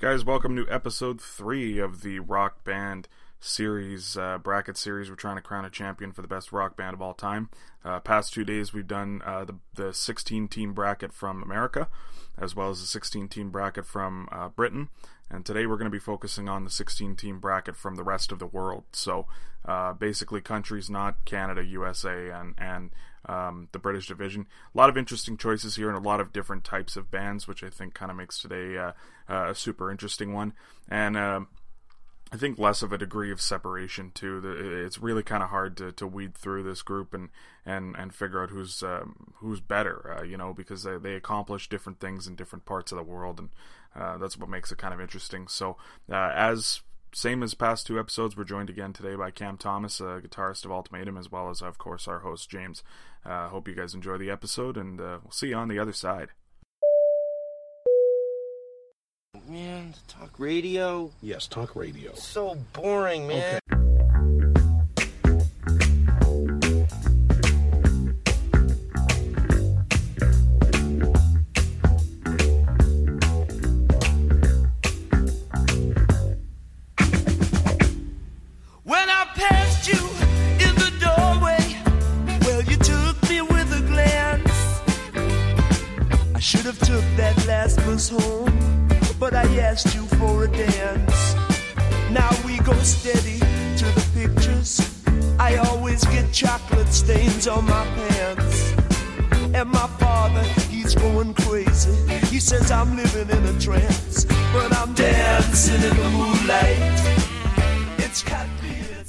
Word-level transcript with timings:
Hey 0.00 0.10
guys, 0.10 0.24
welcome 0.24 0.54
to 0.54 0.64
episode 0.70 1.20
three 1.20 1.80
of 1.80 2.02
the 2.02 2.20
Rock 2.20 2.62
Band 2.62 3.08
series, 3.40 4.16
uh, 4.16 4.38
bracket 4.38 4.76
series. 4.76 5.10
We're 5.10 5.16
trying 5.16 5.34
to 5.34 5.42
crown 5.42 5.64
a 5.64 5.70
champion 5.70 6.12
for 6.12 6.22
the 6.22 6.28
best 6.28 6.52
rock 6.52 6.76
band 6.76 6.94
of 6.94 7.02
all 7.02 7.14
time. 7.14 7.50
Uh, 7.84 7.98
past 7.98 8.32
two 8.32 8.44
days, 8.44 8.72
we've 8.72 8.86
done 8.86 9.22
uh, 9.26 9.44
the, 9.44 9.56
the 9.74 9.92
16 9.92 10.46
team 10.46 10.72
bracket 10.72 11.12
from 11.12 11.42
America, 11.42 11.88
as 12.40 12.54
well 12.54 12.70
as 12.70 12.80
the 12.80 12.86
16 12.86 13.26
team 13.26 13.50
bracket 13.50 13.86
from 13.86 14.28
uh, 14.30 14.48
Britain. 14.48 14.88
And 15.28 15.44
today 15.44 15.66
we're 15.66 15.76
going 15.76 15.90
to 15.90 15.90
be 15.90 15.98
focusing 15.98 16.48
on 16.48 16.62
the 16.62 16.70
16 16.70 17.16
team 17.16 17.40
bracket 17.40 17.74
from 17.74 17.96
the 17.96 18.04
rest 18.04 18.30
of 18.30 18.38
the 18.38 18.46
world. 18.46 18.84
So 18.92 19.26
uh, 19.64 19.94
basically, 19.94 20.40
countries 20.40 20.88
not 20.88 21.24
Canada, 21.24 21.64
USA, 21.64 22.30
and, 22.30 22.54
and 22.56 22.90
um, 23.28 23.68
the 23.72 23.78
British 23.78 24.08
division. 24.08 24.46
A 24.74 24.78
lot 24.78 24.88
of 24.88 24.96
interesting 24.96 25.36
choices 25.36 25.76
here 25.76 25.88
and 25.88 25.98
a 25.98 26.08
lot 26.08 26.20
of 26.20 26.32
different 26.32 26.64
types 26.64 26.96
of 26.96 27.10
bands, 27.10 27.46
which 27.46 27.62
I 27.62 27.70
think 27.70 27.94
kind 27.94 28.10
of 28.10 28.16
makes 28.16 28.38
today 28.38 28.76
uh, 28.76 28.92
a 29.28 29.54
super 29.54 29.90
interesting 29.90 30.32
one. 30.32 30.54
And 30.88 31.16
um, 31.16 31.48
I 32.30 32.36
think 32.36 32.58
less 32.58 32.82
of 32.82 32.92
a 32.92 32.98
degree 32.98 33.32
of 33.32 33.40
separation 33.40 34.10
too. 34.12 34.42
It's 34.84 34.98
really 34.98 35.22
kind 35.22 35.42
of 35.42 35.48
hard 35.48 35.76
to, 35.78 35.92
to 35.92 36.06
weed 36.06 36.34
through 36.34 36.62
this 36.62 36.82
group 36.82 37.14
and 37.14 37.30
and, 37.64 37.96
and 37.96 38.14
figure 38.14 38.42
out 38.42 38.50
who's 38.50 38.82
um, 38.82 39.32
who's 39.36 39.60
better, 39.60 40.18
uh, 40.18 40.22
you 40.22 40.36
know, 40.36 40.52
because 40.52 40.82
they, 40.82 40.96
they 40.98 41.14
accomplish 41.14 41.68
different 41.68 42.00
things 42.00 42.26
in 42.26 42.34
different 42.34 42.66
parts 42.66 42.92
of 42.92 42.98
the 42.98 43.04
world, 43.04 43.38
and 43.38 43.48
uh, 43.96 44.18
that's 44.18 44.36
what 44.36 44.50
makes 44.50 44.70
it 44.70 44.78
kind 44.78 44.92
of 44.92 45.00
interesting. 45.00 45.48
So, 45.48 45.76
uh, 46.10 46.32
as 46.34 46.82
same 47.12 47.42
as 47.42 47.54
past 47.54 47.86
two 47.86 47.98
episodes, 47.98 48.36
we're 48.36 48.44
joined 48.44 48.70
again 48.70 48.92
today 48.92 49.14
by 49.14 49.30
Cam 49.30 49.56
Thomas, 49.56 50.00
a 50.00 50.20
guitarist 50.22 50.64
of 50.64 50.72
Ultimatum, 50.72 51.16
as 51.16 51.30
well 51.30 51.50
as 51.50 51.62
of 51.62 51.78
course 51.78 52.06
our 52.06 52.20
host 52.20 52.50
James. 52.50 52.82
Uh, 53.24 53.48
hope 53.48 53.68
you 53.68 53.74
guys 53.74 53.94
enjoy 53.94 54.18
the 54.18 54.30
episode, 54.30 54.76
and 54.76 55.00
uh, 55.00 55.18
we'll 55.22 55.32
see 55.32 55.48
you 55.48 55.56
on 55.56 55.68
the 55.68 55.78
other 55.78 55.92
side. 55.92 56.30
Man, 59.46 59.94
talk 60.08 60.38
radio. 60.38 61.10
Yes, 61.22 61.46
talk 61.46 61.74
radio. 61.76 62.14
So 62.14 62.56
boring, 62.72 63.26
man. 63.26 63.60
When 63.70 63.97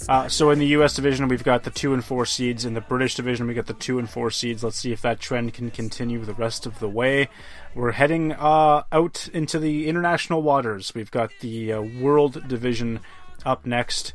Uh, 0.09 0.27
so 0.27 0.49
in 0.49 0.57
the 0.57 0.65
U.S. 0.65 0.95
division, 0.95 1.27
we've 1.27 1.43
got 1.43 1.65
the 1.65 1.69
two 1.69 1.93
and 1.93 2.03
four 2.03 2.25
seeds. 2.25 2.65
In 2.65 2.73
the 2.73 2.81
British 2.81 3.13
division, 3.13 3.45
we 3.45 3.53
got 3.53 3.67
the 3.67 3.75
two 3.75 3.99
and 3.99 4.09
four 4.09 4.31
seeds. 4.31 4.63
Let's 4.63 4.77
see 4.77 4.91
if 4.91 5.03
that 5.03 5.19
trend 5.19 5.53
can 5.53 5.69
continue 5.69 6.25
the 6.25 6.33
rest 6.33 6.65
of 6.65 6.79
the 6.79 6.89
way. 6.89 7.29
We're 7.75 7.91
heading 7.91 8.31
uh, 8.31 8.85
out 8.91 9.29
into 9.33 9.59
the 9.59 9.87
international 9.87 10.41
waters. 10.41 10.95
We've 10.95 11.11
got 11.11 11.29
the 11.41 11.73
uh, 11.73 11.81
World 11.81 12.47
division 12.47 13.01
up 13.45 13.67
next. 13.67 14.13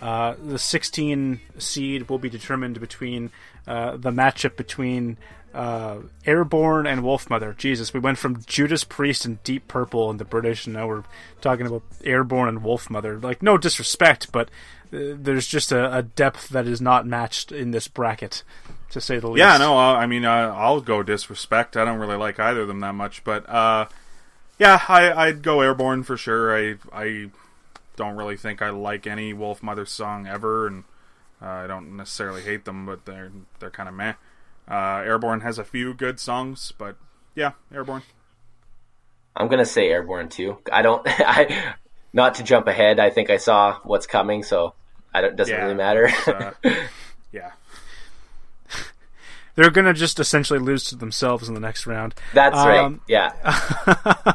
Uh, 0.00 0.34
the 0.42 0.58
16 0.58 1.42
seed 1.58 2.08
will 2.08 2.18
be 2.18 2.30
determined 2.30 2.80
between 2.80 3.30
uh, 3.66 3.98
the 3.98 4.10
matchup 4.10 4.56
between 4.56 5.18
uh, 5.52 5.98
Airborne 6.24 6.86
and 6.86 7.02
Wolfmother. 7.02 7.54
Jesus, 7.54 7.92
we 7.92 8.00
went 8.00 8.16
from 8.16 8.42
Judas 8.46 8.82
Priest 8.82 9.26
and 9.26 9.42
Deep 9.42 9.68
Purple 9.68 10.10
in 10.10 10.16
the 10.16 10.24
British, 10.24 10.66
and 10.66 10.74
now 10.74 10.88
we're 10.88 11.04
talking 11.42 11.66
about 11.66 11.82
Airborne 12.02 12.48
and 12.48 12.62
Wolfmother. 12.62 13.22
Like, 13.22 13.42
no 13.42 13.58
disrespect, 13.58 14.32
but 14.32 14.48
there's 14.90 15.46
just 15.46 15.72
a, 15.72 15.96
a 15.96 16.02
depth 16.02 16.48
that 16.50 16.66
is 16.66 16.80
not 16.80 17.06
matched 17.06 17.52
in 17.52 17.70
this 17.70 17.88
bracket, 17.88 18.42
to 18.90 19.00
say 19.00 19.18
the 19.18 19.28
least. 19.28 19.38
Yeah, 19.38 19.56
no, 19.58 19.76
I 19.76 20.02
I 20.02 20.06
mean, 20.06 20.24
uh, 20.24 20.54
I'll 20.56 20.80
go 20.80 21.02
disrespect. 21.02 21.76
I 21.76 21.84
don't 21.84 21.98
really 21.98 22.16
like 22.16 22.38
either 22.38 22.62
of 22.62 22.68
them 22.68 22.80
that 22.80 22.94
much, 22.94 23.24
but 23.24 23.48
uh, 23.48 23.86
yeah, 24.58 24.82
I, 24.88 25.12
I'd 25.12 25.42
go 25.42 25.60
airborne 25.60 26.02
for 26.02 26.16
sure. 26.16 26.56
I 26.56 26.76
I 26.92 27.30
don't 27.96 28.16
really 28.16 28.36
think 28.36 28.62
I 28.62 28.70
like 28.70 29.06
any 29.06 29.32
Wolfmother 29.34 29.86
song 29.86 30.26
ever, 30.26 30.66
and 30.66 30.84
uh, 31.40 31.46
I 31.46 31.66
don't 31.66 31.96
necessarily 31.96 32.42
hate 32.42 32.64
them, 32.64 32.86
but 32.86 33.04
they're 33.04 33.32
they're 33.58 33.70
kind 33.70 33.88
of 33.88 33.94
meh. 33.94 34.14
Uh, 34.70 35.02
airborne 35.04 35.40
has 35.40 35.58
a 35.58 35.64
few 35.64 35.92
good 35.92 36.18
songs, 36.18 36.72
but 36.76 36.96
yeah, 37.34 37.52
airborne. 37.72 38.02
I'm 39.36 39.48
gonna 39.48 39.66
say 39.66 39.88
airborne 39.88 40.28
too. 40.28 40.58
I 40.72 40.82
don't. 40.82 41.02
I 41.06 41.74
not 42.14 42.36
to 42.36 42.42
jump 42.42 42.66
ahead. 42.66 42.98
I 42.98 43.10
think 43.10 43.28
I 43.28 43.36
saw 43.36 43.78
what's 43.82 44.06
coming, 44.06 44.42
so 44.42 44.72
I 45.12 45.20
don't. 45.20 45.36
Doesn't 45.36 45.54
Yeah, 45.54 45.62
really 45.64 45.74
matter. 45.74 46.08
uh, 46.26 46.52
yeah, 47.32 47.50
They're 49.56 49.70
going 49.70 49.84
to 49.84 49.92
just 49.94 50.18
essentially 50.18 50.58
lose 50.58 50.84
to 50.86 50.96
themselves 50.96 51.46
in 51.48 51.54
the 51.54 51.60
next 51.60 51.86
round. 51.86 52.14
That's 52.32 52.56
right. 52.56 52.78
Um, 52.78 53.00
Yeah. 53.06 53.32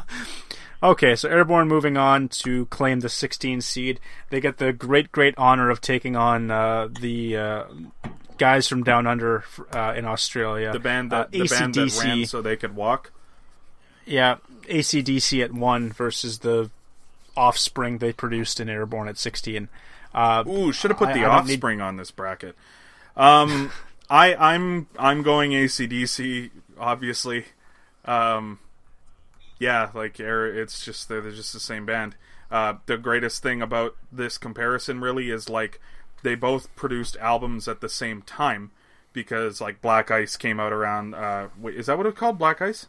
Okay, 0.82 1.14
so 1.14 1.28
Airborne 1.28 1.68
moving 1.68 1.98
on 1.98 2.28
to 2.40 2.64
claim 2.66 3.00
the 3.00 3.10
16 3.10 3.60
seed. 3.60 4.00
They 4.30 4.40
get 4.40 4.56
the 4.56 4.72
great, 4.72 5.12
great 5.12 5.34
honor 5.36 5.68
of 5.68 5.82
taking 5.82 6.16
on 6.16 6.50
uh, 6.50 6.88
the 6.88 7.36
uh, 7.36 7.64
guys 8.38 8.66
from 8.66 8.82
Down 8.82 9.06
Under 9.06 9.44
uh, 9.74 9.92
in 9.94 10.06
Australia. 10.06 10.72
the 10.72 10.78
band 10.78 11.12
that 11.12 11.26
Uh, 11.26 11.28
the 11.32 11.44
band 11.44 11.74
that 11.74 11.82
AC/DC. 11.82 12.02
ran 12.02 12.24
so 12.24 12.40
they 12.40 12.56
could 12.56 12.74
walk. 12.74 13.12
Yeah, 14.06 14.36
ACDC 14.70 15.44
at 15.44 15.52
1 15.52 15.92
versus 15.92 16.38
the 16.38 16.70
offspring 17.36 17.98
they 17.98 18.12
produced 18.12 18.60
in 18.60 18.68
Airborne 18.68 19.08
at 19.08 19.18
16. 19.18 19.68
Uh, 20.14 20.44
Ooh, 20.46 20.72
should 20.72 20.90
have 20.90 20.98
put 20.98 21.08
I- 21.10 21.12
the 21.14 21.20
I 21.20 21.36
don't 21.36 21.46
need- 21.46 21.52
offspring 21.54 21.80
on 21.80 21.96
this 21.96 22.10
bracket. 22.10 22.56
Um, 23.16 23.70
I 24.10 24.34
I'm 24.34 24.88
I'm 24.98 25.22
going 25.22 25.52
ACDC 25.52 26.50
obviously. 26.78 27.44
Um, 28.04 28.58
yeah, 29.58 29.90
like 29.94 30.18
it's 30.18 30.84
just 30.84 31.08
they're, 31.08 31.20
they're 31.20 31.30
just 31.32 31.52
the 31.52 31.60
same 31.60 31.86
band. 31.86 32.16
Uh, 32.50 32.74
the 32.86 32.96
greatest 32.98 33.42
thing 33.42 33.62
about 33.62 33.94
this 34.10 34.36
comparison 34.38 35.00
really 35.00 35.30
is 35.30 35.48
like 35.48 35.80
they 36.22 36.34
both 36.34 36.74
produced 36.74 37.16
albums 37.20 37.68
at 37.68 37.80
the 37.80 37.88
same 37.88 38.22
time 38.22 38.72
because 39.12 39.60
like 39.60 39.80
Black 39.80 40.10
Ice 40.10 40.36
came 40.36 40.58
out 40.58 40.72
around. 40.72 41.14
Uh, 41.14 41.48
wait, 41.58 41.76
is 41.76 41.86
that 41.86 41.96
what 41.96 42.06
it's 42.06 42.18
called? 42.18 42.38
Black 42.38 42.60
Ice? 42.62 42.86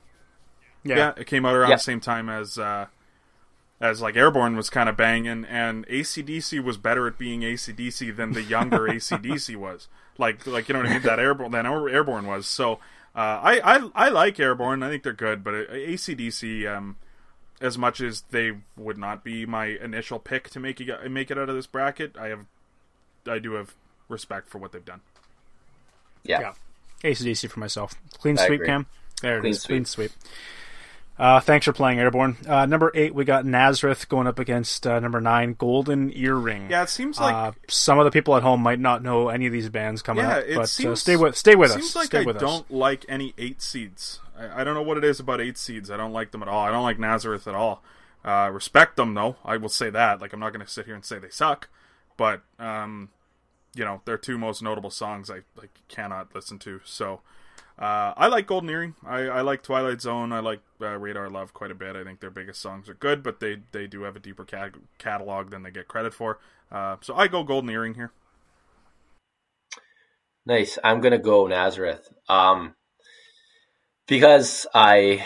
yeah. 0.84 0.96
Yeah, 0.96 1.14
it 1.18 1.28
came 1.28 1.46
out 1.46 1.54
around 1.54 1.70
Yeah. 1.70 1.76
the 1.76 1.82
same 1.84 2.00
time 2.00 2.28
as 2.30 2.58
uh, 2.58 2.88
as 3.82 4.02
like 4.02 4.16
Airborne 4.16 4.56
was 4.56 4.70
kind 4.70 4.88
of 4.88 4.96
banging, 4.96 5.44
and 5.46 5.86
ACDC 5.88 6.64
was 6.64 6.78
better 6.78 7.08
at 7.08 7.18
being 7.18 7.42
ACDC 7.42 8.16
than 8.16 8.34
the 8.34 8.44
younger 8.44 8.80
ACDC 8.88 9.56
was. 9.58 9.88
Like 10.18 10.46
like 10.46 10.70
you 10.70 10.74
know 10.74 10.82
what 10.82 10.90
I 10.90 10.94
mean? 10.94 11.02
That 11.02 11.20
Airborne 11.20 11.52
than 11.52 11.66
Airborne 11.66 12.28
was. 12.28 12.46
So 12.46 12.74
uh, 13.16 13.40
I, 13.42 13.60
I 13.64 13.90
I 13.96 14.10
like 14.10 14.40
Airborne. 14.40 14.84
I 14.84 14.90
think 14.90 15.04
they're 15.04 15.14
good, 15.14 15.44
but 15.44 15.54
uh, 15.54 15.64
ACDC, 15.74 16.66
um, 16.72 16.98
as 17.60 17.78
much 17.78 18.00
as 18.02 18.22
they 18.32 18.54
would 18.78 18.98
not 18.98 19.24
be 19.24 19.46
my 19.46 19.66
initial 19.66 20.20
pick 20.20 20.50
to 20.52 20.60
make 20.60 20.80
it 20.80 21.12
make 21.12 21.32
it 21.32 21.38
out 21.38 21.50
of 21.50 21.56
this 21.56 21.68
bracket, 21.68 22.16
I 22.18 22.28
have 22.28 22.46
I 23.28 23.40
do 23.40 23.54
have 23.54 23.74
respect 24.08 24.48
for 24.50 24.60
what 24.60 24.72
they've 24.72 24.86
done. 24.86 25.02
yeah. 26.24 26.40
Yeah. 26.42 26.54
ACDC 27.04 27.50
for 27.50 27.60
myself. 27.60 27.96
Clean 28.20 28.38
I 28.38 28.46
sweep, 28.46 28.56
agree. 28.58 28.68
Cam. 28.68 28.86
There 29.24 29.38
it 29.38 29.42
Clean 29.42 29.52
is. 29.52 29.66
Clean 29.66 29.86
sweep. 29.86 30.12
Uh, 31.20 31.40
thanks 31.40 31.66
for 31.66 31.74
playing 31.74 32.00
Airborne. 32.00 32.36
Uh, 32.48 32.66
number 32.66 32.92
eight, 32.96 33.14
we 33.14 33.24
got 33.26 33.46
Nazareth 33.46 34.10
going 34.10 34.26
up 34.26 34.40
against 34.40 34.88
uh, 34.88 35.00
number 35.00 35.22
nine, 35.22 35.54
Golden 35.54 36.12
Earring. 36.16 36.70
Yeah, 36.72 36.84
it 36.84 36.90
seems 36.90 37.20
like 37.20 37.34
uh, 37.36 37.52
some 37.68 38.00
of 38.00 38.06
the 38.06 38.12
people 38.12 38.36
at 38.36 38.42
home 38.42 38.62
might 38.62 38.80
not 38.80 39.04
know 39.04 39.30
any 39.30 39.46
of 39.46 39.54
these 39.54 39.70
bands 39.70 40.02
coming 40.02 40.24
Yeah, 40.24 40.38
up, 40.38 40.46
it 40.46 40.56
but 40.56 40.62
uh, 40.62 40.66
seems, 40.66 41.02
stay 41.02 41.16
with 41.16 41.38
stay 41.38 41.56
with 41.56 41.70
us. 41.72 41.78
Seems 41.78 41.96
like 41.96 42.06
stay 42.08 42.20
I 42.22 42.24
with 42.24 42.38
us. 42.38 42.42
don't 42.42 42.72
like 42.72 43.06
any 43.08 43.36
eight 43.38 43.62
seeds. 43.62 44.20
I, 44.36 44.62
I 44.62 44.64
don't 44.64 44.74
know 44.74 44.82
what 44.82 44.98
it 44.98 45.04
is 45.04 45.20
about 45.20 45.40
eight 45.42 45.60
seeds. 45.60 45.92
I 45.92 45.98
don't 45.98 46.14
like 46.14 46.32
them 46.32 46.42
at 46.42 46.48
all. 46.48 46.66
I 46.66 46.72
don't 46.72 46.84
like 46.84 46.98
Nazareth 46.98 47.48
at 47.48 47.54
all. 47.54 47.84
Uh, 48.26 48.50
respect 48.52 48.96
them 48.96 49.14
though. 49.14 49.36
I 49.46 49.58
will 49.58 49.70
say 49.70 49.92
that. 49.92 50.22
Like 50.22 50.34
I'm 50.34 50.40
not 50.40 50.54
going 50.54 50.66
to 50.66 50.72
sit 50.72 50.86
here 50.88 50.96
and 50.96 51.06
say 51.06 51.20
they 51.20 51.30
suck, 51.30 51.70
but 52.18 52.42
um, 52.58 53.10
you 53.76 53.86
know, 53.86 54.02
their 54.06 54.18
two 54.18 54.40
most 54.40 54.64
notable 54.64 54.90
songs 54.90 55.30
I 55.30 55.42
like 55.56 55.72
cannot 55.88 56.34
listen 56.34 56.58
to. 56.60 56.82
So 56.84 57.22
uh, 57.82 58.14
I 58.16 58.28
like 58.28 58.46
Golden 58.46 58.70
Earring. 58.70 58.94
I, 59.04 59.22
I 59.22 59.42
like 59.42 59.64
Twilight 59.64 60.02
Zone. 60.02 60.32
I 60.32 60.40
like 60.40 60.60
uh, 60.80 60.98
Radar 60.98 61.32
Love 61.32 61.52
quite 61.52 61.72
a 61.72 61.76
bit. 61.76 61.96
I 61.96 62.04
think 62.04 62.20
their 62.20 62.30
biggest 62.30 62.62
songs 62.62 62.88
are 62.88 62.94
good, 62.94 63.24
but 63.24 63.40
they 63.40 63.58
they 63.72 63.88
do 63.88 64.04
have 64.04 64.16
a 64.16 64.20
deeper 64.20 64.46
cat- 64.46 64.76
catalog 65.00 65.50
than 65.50 65.64
they 65.64 65.72
get 65.72 65.88
credit 65.88 66.14
for. 66.14 66.40
Uh, 66.72 66.98
so 67.02 67.16
I 67.16 67.28
go 67.28 67.44
Golden 67.44 67.72
Earring 67.72 67.96
here. 67.96 68.12
Nice. 70.46 70.78
I'm 70.84 71.02
gonna 71.02 71.18
go 71.18 71.48
Nazareth. 71.48 72.08
Um, 72.30 72.76
because 74.08 74.68
I, 74.76 75.26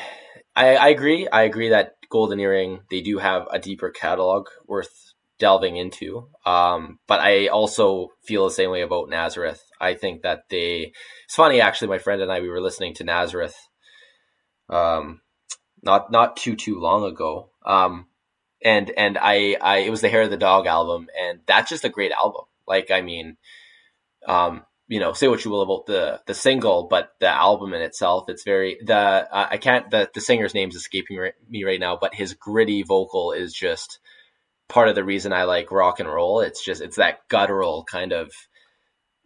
I, 0.56 0.76
I 0.76 0.88
agree. 0.90 1.28
I 1.28 1.44
agree 1.44 1.70
that 1.70 1.96
Golden 2.10 2.40
Earring, 2.40 2.82
they 2.90 3.02
do 3.02 3.18
have 3.18 3.48
a 3.52 3.60
deeper 3.60 3.90
catalog 3.90 4.48
worth 4.66 5.14
delving 5.40 5.76
into. 5.76 6.30
Um, 6.46 7.00
but 7.08 7.20
I 7.20 7.48
also 7.48 8.10
feel 8.24 8.46
the 8.46 8.52
same 8.52 8.72
way 8.72 8.82
about 8.82 9.10
Nazareth. 9.10 9.62
I 9.80 9.96
think 9.96 10.22
that 10.22 10.50
they. 10.50 10.94
It's 11.26 11.36
funny 11.36 11.62
actually. 11.62 11.90
My 11.90 11.98
friend 11.98 12.22
and 12.22 12.32
I 12.32 12.42
we 12.42 12.50
were 12.50 12.62
listening 12.62 12.94
to 12.96 13.04
Nazareth, 13.04 13.56
um, 14.70 15.22
not 15.82 16.12
not 16.12 16.38
too 16.38 16.56
too 16.56 16.80
long 16.80 17.04
ago. 17.06 17.50
Um, 17.66 18.08
and 18.64 18.92
and 18.98 19.18
I 19.20 19.58
I 19.62 19.78
it 19.80 19.90
was 19.90 20.02
the 20.02 20.10
Hair 20.10 20.24
of 20.24 20.32
the 20.32 20.38
Dog 20.38 20.66
album, 20.66 21.08
and 21.20 21.40
that's 21.46 21.70
just 21.70 21.86
a 21.86 21.90
great 21.90 22.12
album. 22.12 22.46
Like 22.68 22.92
I 22.92 23.02
mean, 23.02 23.38
um, 24.28 24.64
you 24.88 25.00
know, 25.00 25.14
say 25.14 25.28
what 25.28 25.44
you 25.46 25.52
will 25.52 25.62
about 25.62 25.86
the 25.86 26.22
the 26.26 26.34
single, 26.34 26.88
but 26.88 27.12
the 27.20 27.30
album 27.30 27.74
in 27.74 27.82
itself, 27.82 28.26
it's 28.28 28.44
very 28.44 28.78
the 28.84 28.96
uh, 28.96 29.48
I 29.52 29.58
can't 29.58 29.90
the 29.92 30.10
the 30.14 30.22
singer's 30.22 30.54
name's 30.54 30.76
escaping 30.76 31.32
me 31.50 31.64
right 31.64 31.80
now, 31.80 31.98
but 32.00 32.16
his 32.16 32.34
gritty 32.34 32.84
vocal 32.84 33.32
is 33.32 33.54
just 33.54 34.00
part 34.68 34.88
of 34.88 34.96
the 34.96 35.04
reason 35.04 35.34
I 35.34 35.44
like 35.44 35.72
rock 35.72 36.00
and 36.00 36.10
roll. 36.10 36.42
It's 36.42 36.64
just 36.64 36.82
it's 36.82 36.98
that 36.98 37.28
guttural 37.30 37.84
kind 37.84 38.14
of 38.14 38.32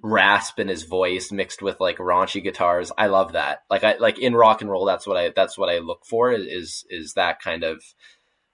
rasp 0.02 0.60
in 0.60 0.68
his 0.68 0.84
voice 0.84 1.32
mixed 1.32 1.62
with 1.62 1.80
like 1.80 1.98
raunchy 1.98 2.42
guitars. 2.42 2.92
I 2.98 3.08
love 3.08 3.34
that. 3.34 3.64
Like 3.70 3.84
I 3.84 3.98
like 3.98 4.20
in 4.20 4.36
rock 4.36 4.62
and 4.62 4.70
roll, 4.70 4.86
that's 4.86 5.06
what 5.06 5.18
I 5.18 5.30
that's 5.36 5.58
what 5.58 5.70
I 5.70 5.80
look 5.80 6.06
for 6.06 6.32
is 6.32 6.86
is 6.90 7.14
that 7.14 7.42
kind 7.42 7.64
of 7.64 7.84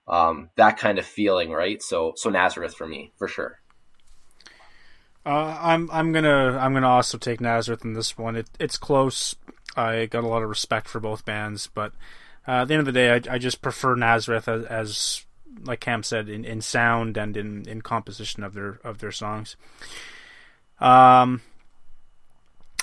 um 0.07 0.49
that 0.55 0.77
kind 0.77 0.99
of 0.99 1.05
feeling, 1.05 1.51
right? 1.51 1.81
So 1.81 2.13
so 2.15 2.29
Nazareth 2.29 2.75
for 2.75 2.87
me 2.87 3.13
for 3.17 3.27
sure. 3.27 3.59
Uh, 5.25 5.57
I'm 5.59 5.89
I'm 5.91 6.11
gonna 6.11 6.57
I'm 6.57 6.73
gonna 6.73 6.87
also 6.87 7.17
take 7.17 7.41
Nazareth 7.41 7.83
in 7.83 7.93
this 7.93 8.17
one. 8.17 8.35
It, 8.35 8.47
it's 8.59 8.77
close. 8.77 9.35
I 9.75 10.05
got 10.05 10.23
a 10.23 10.27
lot 10.27 10.43
of 10.43 10.49
respect 10.49 10.87
for 10.87 10.99
both 10.99 11.25
bands, 11.25 11.67
but 11.67 11.93
uh, 12.47 12.61
at 12.61 12.67
the 12.67 12.75
end 12.75 12.81
of 12.81 12.85
the 12.85 12.91
day, 12.91 13.11
I, 13.11 13.35
I 13.35 13.37
just 13.39 13.61
prefer 13.61 13.95
Nazareth 13.95 14.47
as, 14.47 14.65
as 14.65 15.25
like 15.63 15.79
Cam 15.79 16.03
said 16.03 16.29
in, 16.29 16.45
in 16.45 16.61
sound 16.61 17.17
and 17.17 17.35
in, 17.35 17.67
in 17.67 17.81
composition 17.81 18.43
of 18.43 18.53
their 18.53 18.79
of 18.83 18.99
their 18.99 19.11
songs. 19.11 19.55
Um, 20.79 21.41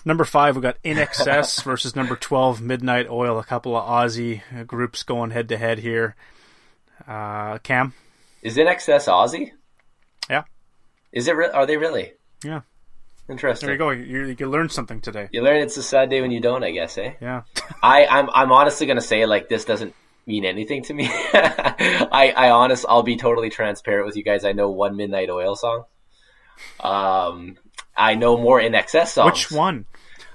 number 0.04 0.24
five, 0.24 0.56
we 0.56 0.62
got 0.62 0.82
INXS 0.82 1.62
versus 1.64 1.94
number 1.94 2.16
twelve, 2.16 2.60
Midnight 2.60 3.08
Oil. 3.08 3.38
A 3.38 3.44
couple 3.44 3.76
of 3.76 3.84
Aussie 3.86 4.42
groups 4.66 5.02
going 5.02 5.30
head 5.30 5.48
to 5.50 5.56
head 5.56 5.78
here. 5.78 6.16
Uh, 7.06 7.58
Cam, 7.58 7.94
is 8.42 8.56
INXS 8.56 9.08
Aussie? 9.08 9.50
Yeah. 10.28 10.44
Is 11.12 11.28
it? 11.28 11.36
Re- 11.36 11.50
are 11.50 11.66
they 11.66 11.76
really? 11.76 12.12
Yeah. 12.44 12.62
Interesting. 13.28 13.66
There 13.66 13.74
you 13.74 13.78
go. 13.78 13.90
You, 13.90 14.26
you 14.26 14.36
can 14.36 14.50
learn 14.50 14.68
something 14.68 15.00
today. 15.00 15.28
You 15.32 15.42
learn 15.42 15.62
it's 15.62 15.76
a 15.76 15.82
sad 15.82 16.10
day 16.10 16.20
when 16.20 16.32
you 16.32 16.40
don't. 16.40 16.64
I 16.64 16.72
guess, 16.72 16.98
eh? 16.98 17.14
Yeah. 17.20 17.42
I, 17.82 18.06
I'm 18.06 18.28
I'm 18.34 18.52
honestly 18.52 18.86
gonna 18.86 19.00
say 19.00 19.24
like 19.26 19.48
this 19.48 19.64
doesn't 19.64 19.94
mean 20.26 20.44
anything 20.44 20.82
to 20.84 20.94
me. 20.94 21.06
I 21.10 22.32
I 22.36 22.50
honest 22.50 22.84
I'll 22.88 23.02
be 23.02 23.16
totally 23.16 23.48
transparent 23.50 24.06
with 24.06 24.16
you 24.16 24.24
guys. 24.24 24.44
I 24.44 24.52
know 24.52 24.70
one 24.70 24.96
Midnight 24.96 25.30
Oil 25.30 25.54
song. 25.54 25.84
Um, 26.80 27.56
I 27.96 28.14
know 28.14 28.36
more 28.36 28.60
INXS 28.60 29.08
songs. 29.08 29.32
Which 29.32 29.50
one? 29.50 29.86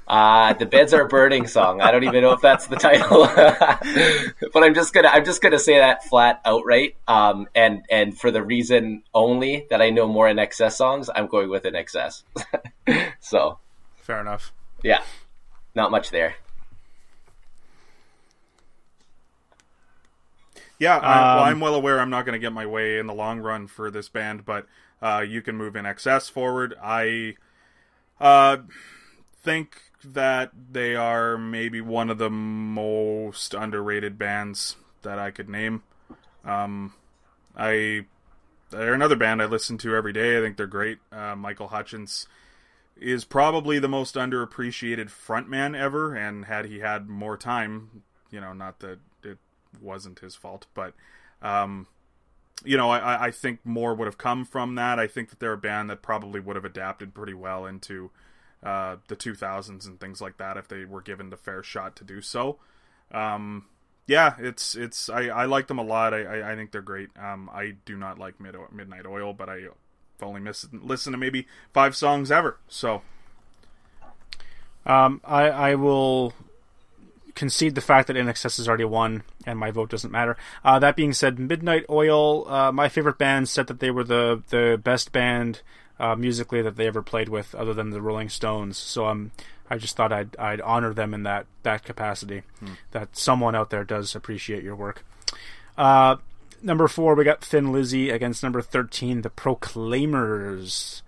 Uh, 0.07 0.54
the 0.54 0.65
beds 0.65 0.94
are 0.94 1.06
burning 1.06 1.48
song. 1.48 1.81
I 1.81 1.92
don't 1.92 2.06
even 2.06 2.21
know 2.21 2.31
if 2.31 2.39
that's 2.39 2.68
the 2.68 2.77
title, 2.77 3.25
but 4.54 4.63
I'm 4.63 4.74
just 4.74 4.94
gonna 4.94 5.09
I'm 5.09 5.25
just 5.25 5.42
gonna 5.42 5.59
say 5.59 5.80
that 5.80 6.06
flat 6.06 6.39
outright. 6.45 6.95
Um, 7.09 7.48
and 7.54 7.83
and 7.92 8.18
for 8.18 8.31
the 8.31 8.42
reason 8.42 9.04
only 9.13 9.68
that 9.69 9.81
I 9.81 9.89
know 9.89 10.07
more 10.07 10.27
INXS 10.27 10.71
songs, 10.71 11.09
I'm 11.13 11.27
going 11.27 11.50
with 11.50 11.63
INXS. 11.63 12.24
so, 13.19 13.59
fair 13.98 14.21
enough. 14.21 14.54
Yeah, 14.81 15.01
not 15.75 15.92
much 15.92 16.09
there. 16.09 16.36
Yeah, 20.80 20.98
I, 20.98 21.36
well, 21.36 21.44
I'm 21.45 21.59
well 21.59 21.75
aware 21.75 22.00
I'm 22.00 22.12
not 22.12 22.25
going 22.25 22.33
to 22.33 22.39
get 22.39 22.54
my 22.54 22.65
way 22.65 23.00
in 23.00 23.07
the 23.07 23.13
long 23.13 23.39
run 23.39 23.68
for 23.68 23.89
this 23.89 24.09
band, 24.09 24.45
but 24.45 24.68
uh, 25.01 25.25
you 25.27 25.42
can 25.42 25.56
move 25.56 25.74
INXS 25.74 26.30
forward. 26.30 26.75
I 26.81 27.36
uh, 28.19 28.58
think 29.42 29.81
that 30.04 30.52
they 30.72 30.96
are 30.96 31.38
maybe 31.38 31.81
one 31.81 32.10
of 32.10 32.18
the 32.18 32.30
most 32.30 33.54
underrated 33.54 34.18
bands 34.18 34.75
that 35.02 35.19
I 35.19 35.31
could 35.31 35.50
name. 35.50 35.84
Um, 36.46 36.94
I 37.56 38.06
they're 38.69 38.94
another 38.94 39.16
band 39.16 39.42
I 39.42 39.46
listen 39.46 39.78
to 39.80 39.96
every 39.96 40.14
day. 40.14 40.38
I 40.38 40.42
think 40.42 40.58
they're 40.58 40.68
great. 40.68 41.00
Uh, 41.12 41.36
Michael 41.36 41.69
Hutchence 41.69 42.28
is 43.00 43.24
probably 43.24 43.80
the 43.80 43.88
most 43.88 44.16
underappreciated 44.16 45.10
frontman 45.10 45.78
ever, 45.78 46.16
and 46.16 46.46
had 46.46 46.66
he 46.66 46.80
had 46.80 47.08
more 47.08 47.38
time, 47.38 48.04
you 48.31 48.42
know, 48.42 48.54
not 48.54 48.80
that 48.80 49.00
it 49.24 49.38
wasn't 49.81 50.19
his 50.19 50.36
fault, 50.36 50.66
but 50.74 50.94
um, 51.42 51.88
you 52.65 52.77
know, 52.77 52.89
I, 52.89 53.27
I 53.27 53.31
think 53.31 53.65
more 53.65 53.94
would 53.94 54.06
have 54.06 54.18
come 54.18 54.45
from 54.45 54.75
that. 54.75 55.00
I 55.00 55.07
think 55.07 55.30
that 55.30 55.39
they're 55.39 55.54
a 55.54 55.57
band 55.57 55.89
that 55.89 56.01
probably 56.01 56.39
would 56.39 56.56
have 56.56 56.65
adapted 56.65 57.13
pretty 57.13 57.33
well 57.33 57.65
into 57.65 58.12
uh, 58.63 58.98
the 59.07 59.15
2000s 59.15 59.86
and 59.86 60.00
things 60.00 60.21
like 60.21 60.38
that 60.38 60.57
if 60.57 60.68
they 60.68 60.86
were 60.86 61.01
given 61.01 61.30
the 61.30 61.38
fair 61.38 61.62
shot 61.63 61.95
to 61.98 62.04
do 62.04 62.21
so. 62.21 62.57
Um, 63.12 63.65
yeah, 64.07 64.36
it's 64.39 64.75
it's 64.75 65.09
I, 65.09 65.27
I 65.27 65.45
like 65.45 65.68
them 65.68 65.80
a 65.80 65.83
lot. 65.83 66.13
I, 66.13 66.24
I, 66.24 66.54
I 66.54 66.56
think 66.56 66.71
they're 66.71 66.81
great. 66.81 67.09
Um, 67.18 67.50
I 67.54 67.75
do 67.86 67.98
not 67.98 68.18
like 68.18 68.39
Mid- 68.39 68.56
Midnight 68.71 69.06
Oil, 69.06 69.33
but 69.33 69.50
I 69.50 69.68
only 70.21 70.39
miss, 70.39 70.65
listen 70.71 71.12
to 71.12 71.18
maybe 71.18 71.45
five 71.74 71.95
songs 71.95 72.31
ever. 72.31 72.57
So, 72.68 73.01
um, 74.86 75.21
I 75.25 75.50
I 75.50 75.75
will 75.75 76.33
concede 77.38 77.75
the 77.75 77.81
fact 77.81 78.07
that 78.07 78.18
INXS 78.18 78.57
has 78.57 78.68
already 78.68 78.84
won, 78.84 79.24
and 79.45 79.57
my 79.57 79.72
vote 79.72 79.89
doesn't 79.89 80.12
matter. 80.12 80.36
Uh, 80.66 80.80
that 80.80 80.95
being 80.95 81.13
said, 81.13 81.39
Midnight 81.39 81.86
Oil, 81.89 82.50
uh, 82.51 82.72
my 82.72 82.89
favorite 82.89 83.18
band, 83.18 83.48
said 83.48 83.68
that 83.68 83.80
they 83.80 83.92
were 83.92 84.04
the 84.04 84.42
the 84.50 84.81
best 84.84 85.12
band 85.12 85.62
uh, 86.00 86.16
musically 86.16 86.62
that 86.62 86.75
they 86.75 86.88
ever 86.88 87.01
played 87.01 87.30
with, 87.30 87.56
other 87.56 87.74
than 87.74 87.92
the 87.92 88.01
Rolling 88.01 88.30
Stones. 88.30 88.78
So 88.78 89.06
um, 89.06 89.31
I 89.69 89.78
just 89.78 89.95
thought 89.95 90.12
I'd 90.12 90.36
I'd 90.38 90.62
honor 90.62 90.94
them 90.94 91.13
in 91.13 91.24
that 91.24 91.45
that 91.63 91.84
capacity. 91.84 92.42
Hmm. 92.60 92.74
That 92.92 93.16
someone 93.16 93.56
out 93.56 93.69
there 93.69 93.83
does 93.83 94.16
appreciate 94.16 94.63
your 94.63 94.75
work. 94.75 95.06
Uh, 95.78 96.18
number 96.62 96.88
four, 96.88 97.16
we 97.16 97.24
got 97.24 97.44
Thin 97.44 97.72
Lizzy 97.72 98.10
against 98.10 98.44
number 98.44 98.62
thirteen, 98.62 99.22
the 99.22 99.30
Proclaimers. 99.30 101.04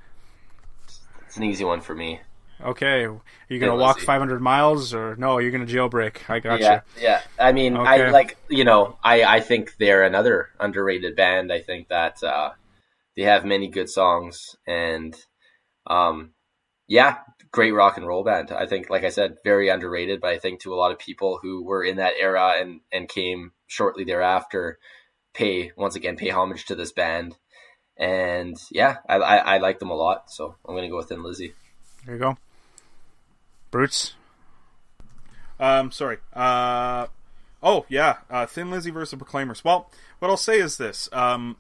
It's 1.27 1.37
an 1.37 1.43
easy 1.43 1.63
one 1.63 1.81
for 1.81 1.95
me. 1.95 2.21
Okay, 2.61 3.05
are 3.05 3.21
you 3.47 3.59
gonna 3.59 3.75
walk 3.75 3.97
Lizzy. 3.97 4.05
500 4.05 4.41
miles 4.41 4.93
or 4.93 5.15
no? 5.15 5.37
You're 5.37 5.51
gonna 5.51 5.65
jailbreak. 5.65 6.29
I 6.29 6.39
got 6.39 6.59
yeah, 6.59 6.81
you. 6.95 7.03
Yeah, 7.03 7.21
I 7.39 7.51
mean, 7.51 7.77
okay. 7.77 8.05
I 8.05 8.09
like 8.09 8.37
you 8.49 8.63
know, 8.63 8.97
I 9.03 9.23
I 9.23 9.39
think 9.39 9.77
they're 9.77 10.03
another 10.03 10.49
underrated 10.59 11.15
band. 11.15 11.53
I 11.53 11.61
think 11.61 11.87
that 11.87 12.21
uh, 12.21 12.51
they 13.15 13.23
have 13.23 13.45
many 13.45 13.69
good 13.69 13.89
songs 13.89 14.55
and 14.67 15.15
um, 15.87 16.31
yeah, 16.87 17.17
great 17.51 17.71
rock 17.71 17.97
and 17.97 18.07
roll 18.07 18.23
band. 18.23 18.51
I 18.51 18.65
think, 18.65 18.89
like 18.89 19.03
I 19.03 19.09
said, 19.09 19.37
very 19.43 19.69
underrated, 19.69 20.21
but 20.21 20.31
I 20.31 20.39
think 20.39 20.61
to 20.61 20.73
a 20.73 20.75
lot 20.75 20.91
of 20.91 20.99
people 20.99 21.39
who 21.41 21.63
were 21.63 21.83
in 21.83 21.97
that 21.97 22.13
era 22.19 22.55
and, 22.59 22.81
and 22.91 23.07
came 23.07 23.53
shortly 23.67 24.03
thereafter, 24.03 24.79
pay, 25.33 25.71
once 25.75 25.95
again, 25.95 26.15
pay 26.15 26.29
homage 26.29 26.65
to 26.65 26.75
this 26.75 26.91
band. 26.91 27.37
And 27.97 28.57
yeah, 28.71 28.97
I, 29.07 29.15
I, 29.15 29.35
I 29.37 29.57
like 29.57 29.79
them 29.79 29.89
a 29.89 29.95
lot. 29.95 30.31
So 30.31 30.55
I'm 30.65 30.73
going 30.73 30.83
to 30.83 30.89
go 30.89 30.97
with 30.97 31.09
Thin 31.09 31.23
Lizzy. 31.23 31.53
There 32.05 32.15
you 32.15 32.21
go. 32.21 32.37
Brutes. 33.71 34.15
Um, 35.59 35.91
sorry. 35.91 36.17
Uh, 36.33 37.07
oh 37.61 37.85
yeah, 37.89 38.17
uh, 38.29 38.45
Thin 38.45 38.71
Lizzy 38.71 38.91
versus 38.91 39.17
Proclaimers. 39.17 39.63
Well, 39.63 39.89
what 40.19 40.29
I'll 40.29 40.37
say 40.37 40.59
is 40.59 40.77
this. 40.77 41.09
Um, 41.11 41.57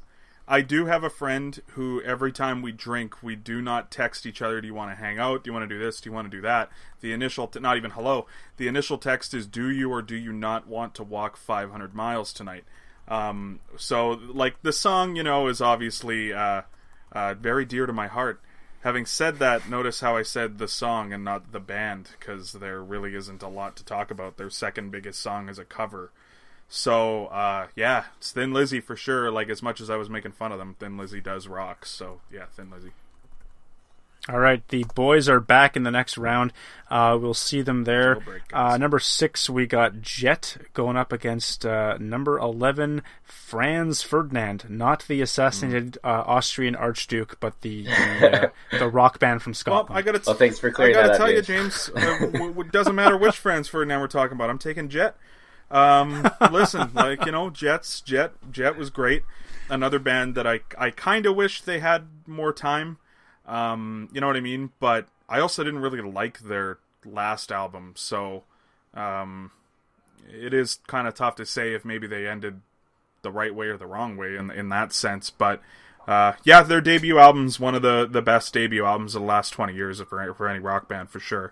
I 0.47 0.61
do 0.61 0.87
have 0.87 1.03
a 1.03 1.11
friend 1.11 1.61
who 1.73 2.01
every 2.01 2.31
time 2.31 2.63
we 2.63 2.71
drink, 2.71 3.21
we 3.21 3.35
do 3.35 3.61
not 3.61 3.91
text 3.91 4.25
each 4.25 4.41
other. 4.41 4.59
Do 4.59 4.67
you 4.67 4.73
want 4.73 4.91
to 4.91 4.95
hang 4.95 5.19
out? 5.19 5.43
Do 5.43 5.49
you 5.49 5.53
want 5.53 5.69
to 5.69 5.75
do 5.75 5.77
this? 5.77 6.01
Do 6.01 6.09
you 6.09 6.13
want 6.13 6.29
to 6.29 6.35
do 6.35 6.41
that? 6.41 6.71
The 7.01 7.13
initial, 7.13 7.47
t- 7.47 7.59
not 7.59 7.77
even 7.77 7.91
hello. 7.91 8.25
The 8.57 8.67
initial 8.67 8.97
text 8.97 9.35
is, 9.35 9.45
"Do 9.45 9.69
you 9.69 9.91
or 9.91 10.01
do 10.01 10.15
you 10.15 10.33
not 10.33 10.67
want 10.67 10.95
to 10.95 11.03
walk 11.03 11.37
500 11.37 11.93
miles 11.93 12.33
tonight?" 12.33 12.63
Um, 13.07 13.59
so, 13.77 14.09
like 14.09 14.61
the 14.63 14.73
song, 14.73 15.15
you 15.15 15.23
know, 15.23 15.47
is 15.47 15.61
obviously 15.61 16.33
uh, 16.33 16.63
uh, 17.11 17.35
very 17.35 17.65
dear 17.65 17.85
to 17.85 17.93
my 17.93 18.07
heart. 18.07 18.41
Having 18.81 19.07
said 19.07 19.39
that, 19.39 19.69
notice 19.69 19.99
how 19.99 20.15
I 20.15 20.23
said 20.23 20.57
the 20.57 20.67
song 20.67 21.11
and 21.11 21.23
not 21.23 21.51
the 21.51 21.59
band, 21.59 22.09
because 22.17 22.53
there 22.53 22.81
really 22.81 23.13
isn't 23.13 23.43
a 23.43 23.49
lot 23.49 23.75
to 23.75 23.83
talk 23.83 24.09
about. 24.09 24.37
Their 24.37 24.49
second 24.49 24.91
biggest 24.91 25.19
song 25.21 25.49
is 25.49 25.59
a 25.59 25.65
cover. 25.65 26.11
So 26.69 27.25
uh, 27.27 27.67
yeah, 27.75 28.05
it's 28.17 28.31
Thin 28.31 28.53
Lizzy 28.53 28.79
for 28.79 28.95
sure. 28.95 29.31
Like 29.31 29.49
as 29.49 29.61
much 29.61 29.81
as 29.81 29.89
I 29.89 29.97
was 29.97 30.09
making 30.09 30.31
fun 30.31 30.51
of 30.51 30.59
them, 30.59 30.75
Thin 30.79 30.97
Lizzy 30.97 31.19
does 31.19 31.47
rock. 31.47 31.85
So 31.85 32.21
yeah, 32.31 32.45
Thin 32.55 32.69
Lizzy. 32.69 32.91
All 34.27 34.39
right, 34.39 34.67
the 34.67 34.85
boys 34.95 35.29
are 35.29 35.39
back 35.39 35.75
in 35.77 35.83
the 35.83 35.91
next 35.91 36.17
round. 36.17 36.51
Uh, 36.89 37.17
we'll 37.19 37.33
see 37.33 37.61
them 37.61 37.85
there. 37.85 38.17
Uh, 38.51 38.77
number 38.77 38.99
six, 38.99 39.49
we 39.49 39.65
got 39.65 40.01
Jet 40.01 40.57
going 40.73 40.97
up 40.97 41.13
against 41.13 41.65
uh, 41.65 41.97
number 41.99 42.37
eleven, 42.37 43.01
Franz 43.23 44.03
Ferdinand, 44.03 44.65
not 44.69 45.05
the 45.07 45.21
assassinated 45.21 45.97
mm. 46.03 46.27
Austrian 46.27 46.75
Archduke, 46.75 47.39
but 47.39 47.61
the 47.61 47.83
the, 48.19 48.47
uh, 48.47 48.49
the, 48.77 48.89
rock 48.89 49.19
band 49.19 49.41
from 49.41 49.53
Scotland. 49.53 49.89
Well, 49.89 49.97
I 49.97 50.01
gotta, 50.01 50.21
well, 50.27 50.35
thanks 50.35 50.59
for 50.59 50.69
clearing 50.69 50.95
I 50.95 51.01
gotta 51.01 51.13
that 51.13 51.17
tell 51.17 51.31
you, 51.31 51.41
James, 51.41 51.89
uh, 51.95 52.59
it 52.59 52.71
doesn't 52.71 52.95
matter 52.95 53.17
which 53.17 53.37
Franz 53.37 53.67
Ferdinand 53.67 54.01
we're 54.01 54.07
talking 54.07 54.35
about. 54.35 54.49
I'm 54.49 54.59
taking 54.59 54.89
Jet. 54.89 55.15
Um, 55.71 56.29
listen, 56.51 56.91
like 56.93 57.25
you 57.25 57.31
know, 57.31 57.49
Jets, 57.49 58.01
Jet, 58.01 58.33
Jet 58.51 58.77
was 58.77 58.89
great. 58.89 59.23
Another 59.69 59.99
band 59.99 60.35
that 60.35 60.45
I 60.45 60.61
I 60.77 60.91
kind 60.91 61.25
of 61.25 61.35
wish 61.35 61.61
they 61.61 61.79
had 61.79 62.07
more 62.27 62.51
time. 62.51 62.97
Um, 63.49 64.09
you 64.13 64.21
know 64.21 64.27
what 64.27 64.37
I 64.37 64.41
mean? 64.41 64.71
But 64.79 65.07
I 65.27 65.39
also 65.39 65.63
didn't 65.63 65.81
really 65.81 66.01
like 66.01 66.39
their 66.39 66.77
last 67.03 67.51
album, 67.51 67.93
so 67.95 68.43
um, 68.93 69.51
it 70.29 70.53
is 70.53 70.79
kind 70.87 71.07
of 71.07 71.15
tough 71.15 71.35
to 71.35 71.45
say 71.45 71.73
if 71.73 71.83
maybe 71.83 72.07
they 72.07 72.27
ended 72.27 72.61
the 73.21 73.31
right 73.31 73.53
way 73.53 73.67
or 73.67 73.77
the 73.77 73.87
wrong 73.87 74.15
way 74.17 74.35
in 74.35 74.51
in 74.51 74.69
that 74.69 74.93
sense. 74.93 75.29
But 75.29 75.61
uh, 76.07 76.33
yeah, 76.43 76.61
their 76.61 76.81
debut 76.81 77.17
album's 77.17 77.59
one 77.59 77.75
of 77.75 77.81
the 77.81 78.07
the 78.09 78.21
best 78.21 78.53
debut 78.53 78.85
albums 78.85 79.15
of 79.15 79.21
the 79.21 79.27
last 79.27 79.51
twenty 79.51 79.73
years 79.73 79.99
for 80.01 80.33
for 80.35 80.47
any 80.47 80.59
rock 80.59 80.87
band 80.87 81.09
for 81.09 81.19
sure. 81.19 81.51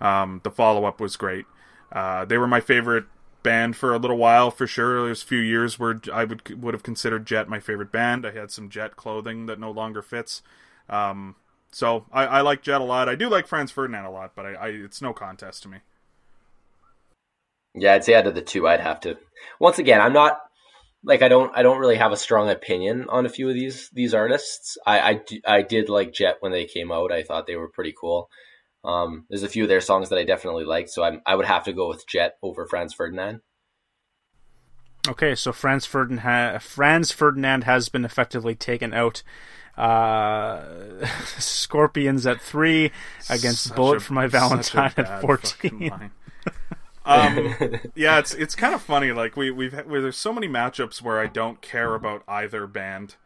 Um, 0.00 0.40
the 0.42 0.50
follow 0.50 0.84
up 0.84 1.00
was 1.00 1.16
great. 1.16 1.46
Uh, 1.92 2.24
they 2.24 2.36
were 2.36 2.48
my 2.48 2.60
favorite 2.60 3.04
band 3.42 3.76
for 3.76 3.94
a 3.94 3.98
little 3.98 4.16
while 4.18 4.50
for 4.50 4.66
sure. 4.66 5.04
There's 5.04 5.22
a 5.22 5.26
few 5.26 5.38
years 5.38 5.78
where 5.78 6.00
I 6.12 6.24
would 6.24 6.62
would 6.62 6.74
have 6.74 6.82
considered 6.82 7.26
Jet 7.26 7.48
my 7.48 7.60
favorite 7.60 7.92
band. 7.92 8.26
I 8.26 8.32
had 8.32 8.50
some 8.50 8.68
Jet 8.68 8.96
clothing 8.96 9.46
that 9.46 9.60
no 9.60 9.70
longer 9.70 10.02
fits. 10.02 10.42
Um, 10.88 11.36
so 11.72 12.06
I, 12.12 12.26
I, 12.26 12.40
like 12.42 12.62
Jet 12.62 12.80
a 12.80 12.84
lot. 12.84 13.08
I 13.08 13.16
do 13.16 13.28
like 13.28 13.46
Franz 13.46 13.70
Ferdinand 13.70 14.04
a 14.04 14.10
lot, 14.10 14.32
but 14.34 14.46
I, 14.46 14.52
I, 14.54 14.68
it's 14.68 15.02
no 15.02 15.12
contest 15.12 15.62
to 15.64 15.68
me. 15.68 15.78
Yeah, 17.74 17.94
I'd 17.94 18.04
say 18.04 18.14
out 18.14 18.26
of 18.26 18.34
the 18.34 18.42
two, 18.42 18.66
I'd 18.66 18.80
have 18.80 19.00
to. 19.00 19.18
Once 19.60 19.78
again, 19.78 20.00
I'm 20.00 20.12
not 20.12 20.38
like 21.04 21.22
I 21.22 21.28
don't 21.28 21.56
I 21.56 21.62
don't 21.62 21.78
really 21.78 21.96
have 21.96 22.12
a 22.12 22.16
strong 22.16 22.48
opinion 22.48 23.06
on 23.08 23.26
a 23.26 23.30
few 23.30 23.48
of 23.48 23.54
these 23.54 23.90
these 23.92 24.14
artists. 24.14 24.78
I 24.86 24.98
I, 25.46 25.56
I 25.58 25.62
did 25.62 25.88
like 25.88 26.12
Jet 26.12 26.36
when 26.40 26.52
they 26.52 26.64
came 26.64 26.90
out. 26.90 27.12
I 27.12 27.22
thought 27.22 27.46
they 27.46 27.56
were 27.56 27.68
pretty 27.68 27.94
cool. 27.98 28.28
Um, 28.84 29.26
there's 29.28 29.42
a 29.42 29.48
few 29.48 29.64
of 29.64 29.68
their 29.68 29.80
songs 29.80 30.08
that 30.08 30.18
I 30.18 30.24
definitely 30.24 30.64
liked, 30.64 30.90
so 30.90 31.02
I 31.02 31.18
I 31.26 31.34
would 31.34 31.46
have 31.46 31.64
to 31.64 31.72
go 31.72 31.88
with 31.88 32.06
Jet 32.06 32.36
over 32.42 32.66
Franz 32.66 32.94
Ferdinand. 32.94 33.40
Okay, 35.08 35.34
so 35.34 35.52
Franz 35.52 35.86
Ferdinand 35.86 36.60
Franz 36.60 37.12
Ferdinand 37.12 37.64
has 37.64 37.88
been 37.88 38.04
effectively 38.04 38.54
taken 38.54 38.92
out. 38.92 39.22
Uh, 39.76 40.62
Scorpions 41.38 42.26
at 42.26 42.40
three 42.40 42.92
against 43.28 43.64
Such 43.64 43.76
Bullet 43.76 43.96
a- 43.98 44.00
for 44.00 44.14
My 44.14 44.26
Valentine 44.26 44.92
at 44.96 45.06
fucking 45.06 45.20
fourteen. 45.20 46.10
um, 47.04 47.54
yeah, 47.94 48.18
it's 48.18 48.34
it's 48.34 48.54
kind 48.54 48.74
of 48.74 48.82
funny. 48.82 49.12
Like 49.12 49.36
we 49.36 49.50
we've 49.50 49.74
where 49.86 50.00
there's 50.00 50.16
so 50.16 50.32
many 50.32 50.48
matchups 50.48 51.02
where 51.02 51.20
I 51.20 51.26
don't 51.26 51.60
care 51.60 51.94
about 51.94 52.22
either 52.26 52.66
band, 52.66 53.16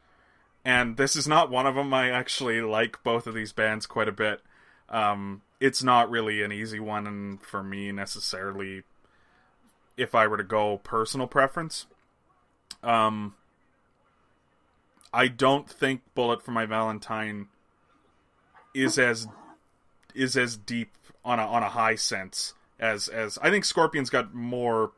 and 0.64 0.96
this 0.96 1.14
is 1.14 1.28
not 1.28 1.50
one 1.50 1.66
of 1.66 1.74
them. 1.76 1.94
I 1.94 2.10
actually 2.10 2.60
like 2.62 3.02
both 3.04 3.26
of 3.26 3.34
these 3.34 3.52
bands 3.52 3.86
quite 3.86 4.08
a 4.08 4.12
bit. 4.12 4.40
Um, 4.88 5.42
it's 5.60 5.82
not 5.82 6.10
really 6.10 6.42
an 6.42 6.52
easy 6.52 6.80
one 6.80 7.38
for 7.42 7.62
me 7.62 7.92
necessarily. 7.92 8.82
If 9.96 10.14
I 10.14 10.26
were 10.26 10.38
to 10.38 10.42
go 10.42 10.78
personal 10.78 11.26
preference, 11.26 11.86
um, 12.82 13.34
I 15.12 15.28
don't 15.28 15.68
think 15.68 16.02
Bullet 16.14 16.42
for 16.42 16.52
My 16.52 16.66
Valentine 16.66 17.48
is 18.74 18.98
as 18.98 19.26
is 20.14 20.36
as 20.36 20.56
deep 20.56 20.96
on 21.24 21.38
a 21.38 21.42
on 21.42 21.62
a 21.62 21.68
high 21.68 21.94
sense 21.96 22.54
as 22.78 23.08
as 23.08 23.38
I 23.42 23.50
think 23.50 23.64
Scorpions 23.64 24.10
got 24.10 24.34
more 24.34 24.92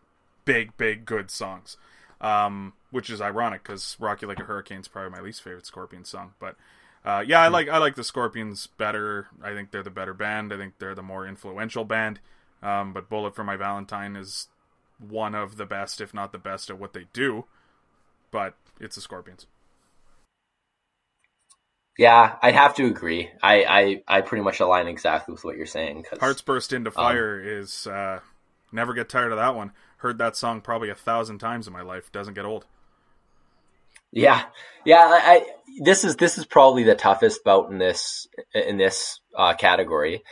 big 0.45 0.77
big 0.77 1.05
good 1.05 1.31
songs, 1.31 1.77
um, 2.21 2.73
which 2.91 3.11
is 3.11 3.21
ironic 3.21 3.63
because 3.63 3.97
Rocky 3.99 4.27
Like 4.27 4.41
a 4.41 4.45
Hurricane 4.45 4.81
is 4.81 4.89
probably 4.89 5.11
my 5.11 5.21
least 5.21 5.43
favorite 5.43 5.67
Scorpion 5.67 6.05
song. 6.05 6.35
But 6.39 6.57
uh, 7.05 7.25
yeah, 7.27 7.41
I 7.41 7.49
like 7.49 7.69
I 7.69 7.79
like 7.79 7.97
the 7.97 8.05
Scorpions 8.05 8.67
better. 8.67 9.27
I 9.43 9.53
think 9.53 9.71
they're 9.71 9.83
the 9.83 9.91
better 9.91 10.15
band. 10.15 10.53
I 10.53 10.57
think 10.57 10.75
they're 10.79 10.95
the 10.95 11.03
more 11.03 11.27
influential 11.27 11.85
band. 11.85 12.21
Um, 12.63 12.93
but 12.93 13.09
Bullet 13.09 13.35
for 13.35 13.43
My 13.43 13.57
Valentine 13.57 14.15
is 14.15 14.49
one 15.01 15.35
of 15.35 15.57
the 15.57 15.67
best, 15.67 16.01
if 16.01 16.15
not 16.15 16.31
the 16.31 16.39
best, 16.39 16.71
at 16.71 16.79
what 16.79 16.93
they 16.93 17.07
do. 17.13 17.47
But 18.31 18.55
it's 18.79 18.95
the 18.95 19.03
Scorpions. 19.03 19.47
Yeah, 21.99 22.37
I'd 22.43 22.55
have 22.55 22.75
to 22.77 22.87
agree. 22.87 23.31
I, 23.43 23.65
I, 23.65 24.03
I 24.09 24.21
pretty 24.23 24.43
much 24.43 24.61
align 24.61 24.89
exactly 24.89 25.33
with 25.33 25.45
what 25.45 25.57
you're 25.57 25.67
saying. 25.67 26.05
Cause, 26.09 26.19
Hearts 26.19 26.43
Burst 26.43 26.73
Into 26.73 26.91
Fire 26.91 27.39
is 27.39 27.87
uh, 27.87 28.21
never 28.73 28.95
get 28.95 29.09
tired 29.09 29.33
of 29.33 29.39
that 29.39 29.55
one. 29.55 29.73
Heard 29.99 30.19
that 30.19 30.37
song 30.37 30.63
probably 30.63 30.89
a 30.89 30.95
thousand 30.95 31.39
times 31.39 31.67
in 31.67 31.73
my 31.73 31.83
life. 31.83 32.11
Doesn't 32.11 32.35
get 32.35 32.45
old. 32.45 32.67
Yeah, 34.11 34.43
yeah. 34.85 34.99
I, 34.99 35.21
I 35.25 35.47
this 35.83 36.05
is 36.05 36.17
this 36.17 36.39
is 36.39 36.45
probably 36.45 36.83
the 36.83 36.95
toughest 36.95 37.45
bout 37.45 37.71
in 37.71 37.79
this 37.79 38.27
in 38.55 38.77
this 38.77 39.21
uh, 39.37 39.55
category. 39.55 40.23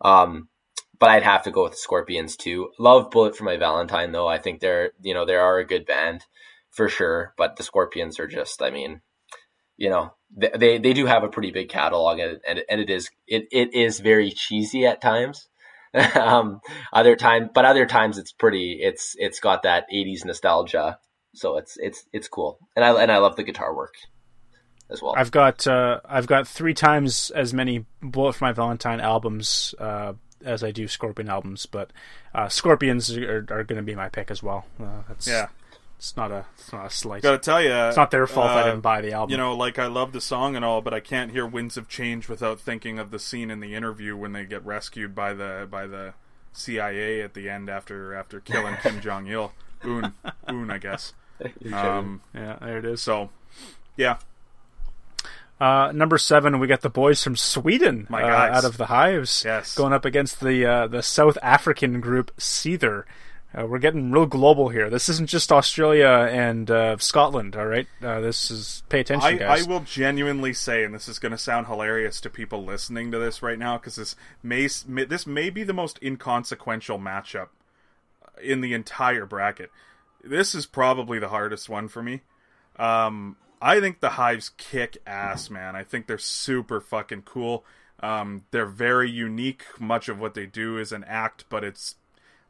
Um, 0.00 0.48
but 0.98 1.10
I'd 1.10 1.22
have 1.22 1.44
to 1.44 1.50
go 1.50 1.64
with 1.64 1.72
the 1.72 1.78
Scorpions 1.78 2.36
too. 2.36 2.70
Love 2.78 3.10
Bullet 3.10 3.36
for 3.36 3.44
My 3.44 3.56
Valentine 3.56 4.12
though. 4.12 4.28
I 4.28 4.38
think 4.38 4.60
they're 4.60 4.92
you 5.00 5.14
know 5.14 5.24
they 5.24 5.36
are 5.36 5.58
a 5.58 5.66
good 5.66 5.86
band 5.86 6.26
for 6.70 6.88
sure. 6.88 7.34
But 7.36 7.56
the 7.56 7.62
Scorpions 7.62 8.20
are 8.20 8.26
just 8.26 8.60
I 8.62 8.70
mean, 8.70 9.00
you 9.80 9.90
know 9.90 10.14
they 10.36 10.50
they, 10.56 10.78
they 10.78 10.92
do 10.92 11.06
have 11.06 11.24
a 11.24 11.28
pretty 11.28 11.50
big 11.50 11.68
catalog 11.68 12.20
and 12.20 12.38
and, 12.46 12.62
and 12.68 12.80
it 12.80 12.88
is 12.88 13.10
it, 13.26 13.48
it 13.50 13.74
is 13.74 13.98
very 13.98 14.30
cheesy 14.30 14.86
at 14.86 15.00
times. 15.00 15.48
um, 16.14 16.60
other 16.92 17.16
time, 17.16 17.50
but 17.52 17.64
other 17.64 17.84
times 17.84 18.16
it's 18.16 18.30
pretty. 18.30 18.78
It's 18.80 19.16
it's 19.18 19.40
got 19.40 19.64
that 19.64 19.86
'80s 19.92 20.24
nostalgia 20.24 21.00
so 21.34 21.56
it's 21.56 21.76
it's 21.78 22.04
it's 22.12 22.28
cool, 22.28 22.58
and 22.74 22.84
I 22.84 23.02
and 23.02 23.12
I 23.12 23.18
love 23.18 23.36
the 23.36 23.42
guitar 23.42 23.74
work 23.74 23.94
as 24.88 25.00
well. 25.00 25.14
I've 25.16 25.30
got 25.30 25.66
uh, 25.66 26.00
I've 26.04 26.26
got 26.26 26.48
three 26.48 26.74
times 26.74 27.30
as 27.30 27.54
many 27.54 27.86
Bullet 28.02 28.34
for 28.34 28.44
My 28.44 28.52
Valentine 28.52 29.00
albums 29.00 29.74
uh, 29.78 30.14
as 30.44 30.64
I 30.64 30.72
do 30.72 30.88
Scorpion 30.88 31.28
albums, 31.28 31.66
but 31.66 31.92
uh, 32.34 32.48
Scorpions 32.48 33.16
are, 33.16 33.46
are 33.50 33.64
going 33.64 33.76
to 33.76 33.82
be 33.82 33.94
my 33.94 34.08
pick 34.08 34.30
as 34.30 34.42
well. 34.42 34.66
Uh, 34.80 35.02
that's, 35.08 35.26
Yeah. 35.28 35.48
It's 36.00 36.16
not 36.16 36.32
a 36.32 36.46
it's 36.58 36.72
not 36.72 36.86
a 36.86 36.90
slight. 36.90 37.22
Gotta 37.22 37.36
tell 37.38 37.62
you, 37.62 37.70
It's 37.72 37.96
not 37.98 38.10
their 38.10 38.26
fault 38.26 38.48
I 38.48 38.62
uh, 38.62 38.64
didn't 38.64 38.80
buy 38.80 39.02
the 39.02 39.12
album. 39.12 39.32
You 39.32 39.36
know, 39.36 39.54
like 39.54 39.78
I 39.78 39.86
love 39.86 40.12
the 40.12 40.20
song 40.22 40.56
and 40.56 40.64
all, 40.64 40.80
but 40.80 40.94
I 40.94 41.00
can't 41.00 41.30
hear 41.30 41.46
"Winds 41.46 41.76
of 41.76 41.88
Change" 41.88 42.26
without 42.26 42.58
thinking 42.58 42.98
of 42.98 43.10
the 43.10 43.18
scene 43.18 43.50
in 43.50 43.60
the 43.60 43.74
interview 43.74 44.16
when 44.16 44.32
they 44.32 44.46
get 44.46 44.64
rescued 44.64 45.14
by 45.14 45.34
the 45.34 45.68
by 45.70 45.86
the 45.86 46.14
CIA 46.54 47.20
at 47.20 47.34
the 47.34 47.50
end 47.50 47.68
after 47.68 48.14
after 48.14 48.40
killing 48.40 48.76
Kim 48.82 49.00
Jong 49.02 49.26
Il. 49.26 49.52
Un, 49.84 50.14
Un, 50.48 50.70
I 50.70 50.78
guess. 50.78 51.12
Um, 51.72 52.22
yeah, 52.34 52.56
there 52.60 52.78
it 52.78 52.84
is. 52.84 53.00
so, 53.02 53.30
yeah, 53.96 54.16
Uh, 55.60 55.92
number 55.94 56.16
seven, 56.18 56.58
we 56.58 56.66
got 56.66 56.80
the 56.80 56.90
boys 56.90 57.22
from 57.22 57.36
Sweden 57.36 58.06
My 58.08 58.22
uh, 58.22 58.26
guys. 58.26 58.56
out 58.58 58.64
of 58.64 58.76
the 58.78 58.86
Hives, 58.86 59.42
Yes. 59.44 59.74
going 59.74 59.92
up 59.92 60.04
against 60.06 60.40
the 60.40 60.64
uh, 60.66 60.86
the 60.86 61.02
South 61.02 61.36
African 61.42 62.00
group 62.00 62.30
Seether. 62.38 63.04
Uh, 63.52 63.66
we're 63.66 63.78
getting 63.80 64.12
real 64.12 64.26
global 64.26 64.68
here. 64.68 64.88
This 64.88 65.08
isn't 65.08 65.28
just 65.28 65.50
Australia 65.50 66.28
and 66.30 66.70
uh, 66.70 66.96
Scotland, 66.98 67.56
all 67.56 67.66
right? 67.66 67.88
Uh, 68.00 68.20
this 68.20 68.48
is 68.50 68.84
pay 68.88 69.00
attention, 69.00 69.34
I, 69.34 69.38
guys. 69.38 69.66
I 69.66 69.68
will 69.68 69.80
genuinely 69.80 70.52
say, 70.52 70.84
and 70.84 70.94
this 70.94 71.08
is 71.08 71.18
going 71.18 71.32
to 71.32 71.38
sound 71.38 71.66
hilarious 71.66 72.20
to 72.20 72.30
people 72.30 72.64
listening 72.64 73.10
to 73.10 73.18
this 73.18 73.42
right 73.42 73.58
now, 73.58 73.76
because 73.76 73.96
this 73.96 74.14
may, 74.42 74.68
may 74.86 75.04
this 75.04 75.26
may 75.26 75.50
be 75.50 75.64
the 75.64 75.72
most 75.72 75.98
inconsequential 76.00 76.98
matchup 76.98 77.48
in 78.40 78.60
the 78.60 78.72
entire 78.72 79.26
bracket. 79.26 79.70
This 80.22 80.54
is 80.54 80.66
probably 80.66 81.18
the 81.18 81.28
hardest 81.28 81.68
one 81.68 81.88
for 81.88 82.02
me. 82.02 82.20
Um, 82.76 83.36
I 83.60 83.80
think 83.80 84.00
the 84.00 84.10
Hives 84.10 84.50
kick 84.58 84.98
ass, 85.06 85.50
man. 85.50 85.74
I 85.74 85.82
think 85.82 86.06
they're 86.06 86.18
super 86.18 86.80
fucking 86.80 87.22
cool. 87.22 87.64
Um, 88.02 88.44
they're 88.52 88.64
very 88.64 89.10
unique. 89.10 89.64
Much 89.78 90.08
of 90.08 90.18
what 90.18 90.34
they 90.34 90.46
do 90.46 90.78
is 90.78 90.92
an 90.92 91.04
act, 91.04 91.44
but 91.50 91.64
it's 91.64 91.96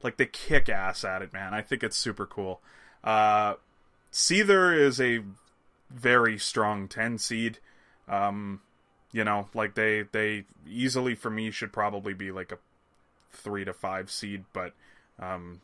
like 0.02 0.16
they 0.16 0.26
kick 0.26 0.68
ass 0.68 1.04
at 1.04 1.22
it, 1.22 1.32
man. 1.32 1.54
I 1.54 1.62
think 1.62 1.82
it's 1.82 1.96
super 1.96 2.26
cool. 2.26 2.60
Uh, 3.02 3.54
Seether 4.12 4.76
is 4.76 5.00
a 5.00 5.20
very 5.90 6.38
strong 6.38 6.88
10 6.88 7.18
seed. 7.18 7.58
Um, 8.08 8.60
you 9.12 9.24
know, 9.24 9.48
like 9.54 9.74
they 9.74 10.02
they 10.12 10.44
easily 10.68 11.14
for 11.14 11.30
me 11.30 11.50
should 11.50 11.72
probably 11.72 12.14
be 12.14 12.30
like 12.30 12.52
a 12.52 12.58
3 13.32 13.64
to 13.64 13.72
5 13.72 14.10
seed, 14.10 14.44
but 14.52 14.72
um 15.18 15.60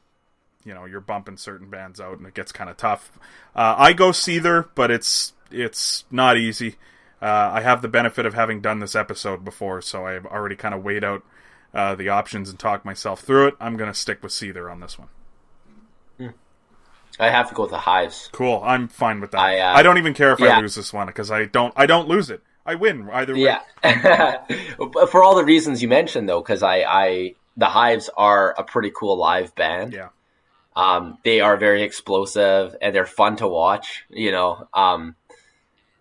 you 0.65 0.75
know, 0.75 0.85
you're 0.85 1.01
bumping 1.01 1.37
certain 1.37 1.71
bands 1.71 2.01
out 2.01 2.19
and 2.19 2.27
it 2.27 2.35
gets 2.35 2.51
kind 2.51 2.69
of 2.69 2.77
tough. 2.77 3.13
Uh, 3.55 3.77
I 3.79 3.93
go 3.93 4.11
Seether, 4.11 4.69
but 4.75 4.91
it's 4.91 5.33
it's 5.51 6.05
not 6.11 6.37
easy. 6.37 6.75
Uh, 7.23 7.51
I 7.55 7.61
have 7.61 7.83
the 7.83 7.89
benefit 7.89 8.27
of 8.27 8.35
having 8.35 8.61
done 8.61 8.81
this 8.81 8.97
episode 8.97 9.45
before, 9.45 9.81
so 9.81 10.07
I've 10.07 10.27
already 10.27 10.57
kind 10.57 10.75
of 10.75 10.83
weighed 10.83 11.05
out 11.05 11.23
uh, 11.77 11.95
the 11.95 12.09
options 12.09 12.49
and 12.49 12.59
talk 12.59 12.85
myself 12.85 13.21
through 13.21 13.49
it. 13.49 13.55
I'm 13.61 13.77
going 13.77 13.91
to 13.93 13.99
stick 13.99 14.23
with 14.23 14.33
Seether 14.33 14.71
on 14.71 14.81
this 14.81 14.99
one. 14.99 15.09
I 17.19 17.31
have 17.31 17.49
to 17.49 17.55
go 17.55 17.63
with 17.63 17.71
the 17.71 17.79
Hives. 17.79 18.29
Cool. 18.33 18.61
I'm 18.65 18.89
fine 18.89 19.21
with 19.21 19.31
that. 19.31 19.41
I, 19.41 19.59
I, 19.59 19.81
uh, 19.81 19.83
don't 19.83 19.99
even 19.99 20.15
care 20.15 20.33
if 20.33 20.41
yeah. 20.41 20.59
I 20.59 20.61
lose 20.61 20.75
this 20.75 20.93
one 20.93 21.07
because 21.07 21.31
I 21.31 21.47
don't. 21.47 21.73
I 21.77 21.87
don't 21.87 22.09
lose 22.09 22.31
it. 22.31 22.43
I 22.65 22.75
win 22.75 23.09
either 23.11 23.35
way. 23.35 23.57
Yeah, 23.83 24.45
for 25.07 25.23
all 25.23 25.37
the 25.37 25.45
reasons 25.45 25.81
you 25.81 25.89
mentioned, 25.89 26.29
though, 26.29 26.41
because 26.41 26.63
I, 26.63 26.81
I 26.81 27.35
the 27.57 27.67
Hives 27.67 28.11
are 28.17 28.55
a 28.59 28.65
pretty 28.65 28.91
cool 28.91 29.17
live 29.17 29.55
band. 29.55 29.93
Yeah. 29.93 30.09
Um, 30.75 31.17
they 31.25 31.41
are 31.41 31.57
very 31.57 31.85
explosive 31.85 32.77
and 32.83 32.95
they're 32.95 33.07
fun 33.07 33.37
to 33.37 33.49
watch. 33.49 34.05
You 34.11 34.33
know, 34.33 34.69
um, 34.75 35.15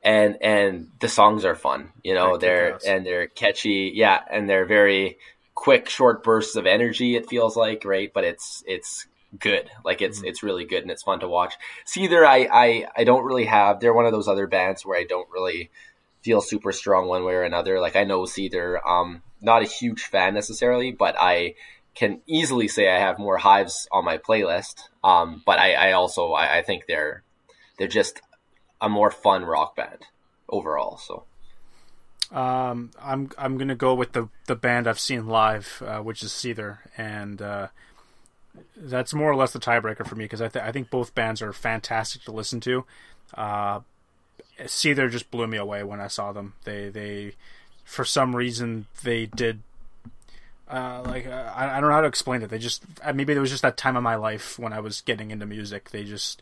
and 0.03 0.37
and 0.41 0.89
the 0.99 1.07
songs 1.07 1.45
are 1.45 1.55
fun. 1.55 1.91
You 2.03 2.13
know, 2.13 2.37
they're 2.37 2.77
and 2.85 3.05
they're 3.05 3.27
catchy. 3.27 3.91
Yeah, 3.95 4.19
and 4.29 4.49
they're 4.49 4.65
very 4.65 5.17
quick, 5.55 5.89
short 5.89 6.23
bursts 6.23 6.55
of 6.55 6.67
energy. 6.67 7.15
It 7.15 7.29
feels 7.29 7.55
like 7.55 7.83
right, 7.85 8.11
but 8.13 8.23
it's 8.23 8.63
it's 8.67 9.07
good. 9.39 9.69
Like 9.83 10.01
it's 10.01 10.21
it's 10.21 10.43
really 10.43 10.65
good 10.65 10.83
and 10.83 10.91
it's 10.91 11.03
fun 11.03 11.21
to 11.21 11.27
watch. 11.27 11.55
Seether, 11.85 12.25
I, 12.25 12.47
I 12.51 12.87
I 12.95 13.03
don't 13.03 13.25
really 13.25 13.45
have. 13.45 13.79
They're 13.79 13.93
one 13.93 14.05
of 14.05 14.11
those 14.11 14.27
other 14.27 14.47
bands 14.47 14.85
where 14.85 14.99
I 14.99 15.05
don't 15.05 15.29
really 15.31 15.71
feel 16.21 16.41
super 16.41 16.71
strong 16.71 17.07
one 17.07 17.23
way 17.23 17.33
or 17.33 17.43
another. 17.43 17.79
Like 17.79 17.95
I 17.95 18.03
know 18.03 18.23
Seether, 18.23 18.79
um, 18.85 19.23
not 19.41 19.61
a 19.61 19.67
huge 19.67 20.03
fan 20.03 20.33
necessarily, 20.33 20.91
but 20.91 21.15
I 21.19 21.55
can 21.93 22.21
easily 22.27 22.67
say 22.67 22.89
I 22.89 22.99
have 22.99 23.19
more 23.19 23.37
hives 23.37 23.87
on 23.91 24.03
my 24.03 24.17
playlist. 24.17 24.81
Um, 25.03 25.41
but 25.45 25.59
I, 25.59 25.73
I 25.73 25.91
also 25.93 26.33
I, 26.33 26.57
I 26.57 26.61
think 26.61 26.85
they're 26.87 27.23
they're 27.77 27.87
just 27.87 28.21
a 28.81 28.89
more 28.89 29.11
fun 29.11 29.45
rock 29.45 29.75
band 29.75 30.03
overall. 30.49 30.97
So 30.97 31.25
Um, 32.31 32.91
I'm 33.01 33.29
I'm 33.37 33.57
gonna 33.57 33.75
go 33.75 33.93
with 33.93 34.13
the 34.13 34.29
the 34.47 34.55
band 34.55 34.87
I've 34.87 34.99
seen 34.99 35.27
live, 35.27 35.81
uh, 35.85 35.99
which 35.99 36.23
is 36.23 36.31
Seether, 36.31 36.79
and 36.97 37.41
uh, 37.41 37.67
that's 38.75 39.13
more 39.13 39.31
or 39.31 39.35
less 39.35 39.53
the 39.53 39.59
tiebreaker 39.59 40.05
for 40.07 40.15
me 40.15 40.25
because 40.25 40.41
I 40.41 40.47
th- 40.47 40.65
I 40.65 40.71
think 40.71 40.89
both 40.89 41.15
bands 41.15 41.41
are 41.41 41.53
fantastic 41.53 42.23
to 42.23 42.31
listen 42.31 42.59
to. 42.61 42.85
Uh, 43.33 43.81
Seether 44.61 45.09
just 45.09 45.29
blew 45.31 45.47
me 45.47 45.57
away 45.57 45.83
when 45.83 45.99
I 45.99 46.07
saw 46.07 46.31
them. 46.31 46.53
They 46.63 46.89
they 46.89 47.33
for 47.83 48.05
some 48.05 48.35
reason 48.35 48.87
they 49.03 49.25
did. 49.25 49.61
Uh, 50.67 51.03
like 51.05 51.27
uh, 51.27 51.53
I, 51.55 51.77
I 51.77 51.79
don't 51.79 51.89
know 51.89 51.95
how 51.95 52.01
to 52.01 52.07
explain 52.07 52.41
it. 52.41 52.49
They 52.49 52.57
just 52.57 52.83
uh, 53.03 53.13
maybe 53.13 53.33
there 53.33 53.41
was 53.41 53.51
just 53.51 53.61
that 53.61 53.77
time 53.77 53.95
of 53.95 54.03
my 54.03 54.15
life 54.15 54.57
when 54.57 54.73
I 54.73 54.79
was 54.79 55.01
getting 55.01 55.31
into 55.31 55.45
music. 55.45 55.91
They 55.91 56.03
just 56.03 56.41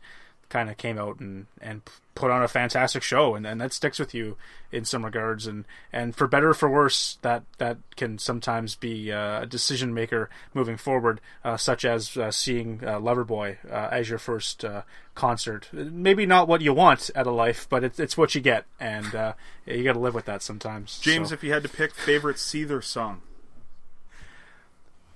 kind 0.53 0.69
of 0.69 0.77
came 0.77 0.99
out 0.99 1.19
and, 1.19 1.47
and 1.59 1.81
put 2.13 2.29
on 2.29 2.43
a 2.43 2.47
fantastic 2.47 3.01
show 3.01 3.33
and, 3.33 3.47
and 3.47 3.59
that 3.59 3.73
sticks 3.73 3.97
with 3.97 4.13
you 4.13 4.37
in 4.71 4.85
some 4.85 5.03
regards 5.03 5.47
and, 5.47 5.65
and 5.91 6.15
for 6.15 6.27
better 6.27 6.51
or 6.51 6.53
for 6.53 6.69
worse 6.69 7.17
that 7.23 7.41
that 7.57 7.77
can 7.95 8.19
sometimes 8.19 8.75
be 8.75 9.11
uh, 9.11 9.41
a 9.41 9.45
decision 9.47 9.95
maker 9.95 10.29
moving 10.53 10.77
forward 10.77 11.19
uh, 11.43 11.57
such 11.57 11.83
as 11.83 12.15
uh, 12.17 12.29
seeing 12.29 12.79
uh, 12.83 12.99
Loverboy 12.99 13.57
uh, 13.65 13.89
as 13.91 14.09
your 14.09 14.19
first 14.19 14.63
uh, 14.63 14.83
concert. 15.15 15.69
Maybe 15.73 16.27
not 16.27 16.47
what 16.47 16.61
you 16.61 16.71
want 16.71 17.09
out 17.15 17.25
of 17.25 17.33
life 17.33 17.65
but 17.67 17.83
it's, 17.83 17.99
it's 17.99 18.15
what 18.15 18.35
you 18.35 18.41
get 18.41 18.65
and 18.79 19.15
uh, 19.15 19.33
you 19.65 19.83
got 19.83 19.93
to 19.93 19.99
live 19.99 20.13
with 20.13 20.25
that 20.25 20.43
sometimes 20.43 20.99
James, 20.99 21.29
so, 21.29 21.33
if 21.33 21.43
you 21.43 21.51
had 21.51 21.63
to 21.63 21.69
pick 21.69 21.95
favorite 21.95 22.37
Seether 22.37 22.83
song, 22.83 23.23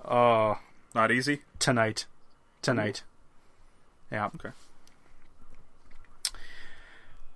uh, 0.03 0.55
not 0.95 1.11
easy. 1.11 1.41
tonight. 1.59 2.07
Tonight. 2.63 3.03
Yeah. 4.11 4.31
Okay. 4.33 4.49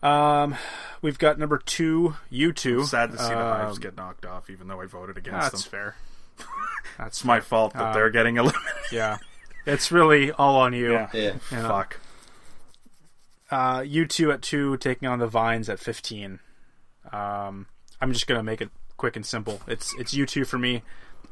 Um 0.04 0.56
we've 1.02 1.20
got 1.20 1.38
number 1.40 1.58
two 1.58 2.16
U2 2.32 2.86
Sad 2.86 3.12
to 3.12 3.18
see 3.18 3.30
the 3.30 3.36
Hives 3.36 3.78
Um, 3.78 3.82
get 3.82 3.96
knocked 3.98 4.26
off, 4.26 4.50
even 4.50 4.68
though 4.68 4.82
I 4.82 4.86
voted 4.86 5.18
against 5.18 5.32
them. 5.34 5.40
That's 5.42 5.64
them. 5.64 5.72
fair. 5.72 5.96
That's 6.98 7.18
It's 7.20 7.26
my 7.26 7.40
fault 7.40 7.74
that 7.74 7.88
Um, 7.88 7.94
they're 7.94 8.10
getting 8.10 8.38
eliminated. 8.38 8.68
yeah. 8.92 9.18
It's 9.66 9.92
really 9.92 10.32
all 10.32 10.56
on 10.58 10.74
you. 10.74 10.94
Yeah. 10.94 11.10
yeah, 11.14 11.34
Yeah. 11.52 11.68
Fuck. 11.68 12.00
Uh, 13.52 13.82
U2 13.82 14.34
at 14.34 14.42
two 14.42 14.78
taking 14.78 15.08
on 15.08 15.20
the 15.20 15.28
Vines 15.28 15.70
at 15.70 15.78
fifteen. 15.80 16.40
Um, 17.12 17.68
I'm 18.00 18.14
just 18.14 18.26
gonna 18.26 18.44
make 18.44 18.62
it 18.62 18.70
quick 18.98 19.16
and 19.16 19.26
simple. 19.26 19.62
It's 19.68 19.94
it's 20.00 20.14
U2 20.14 20.48
for 20.48 20.58
me. 20.58 20.84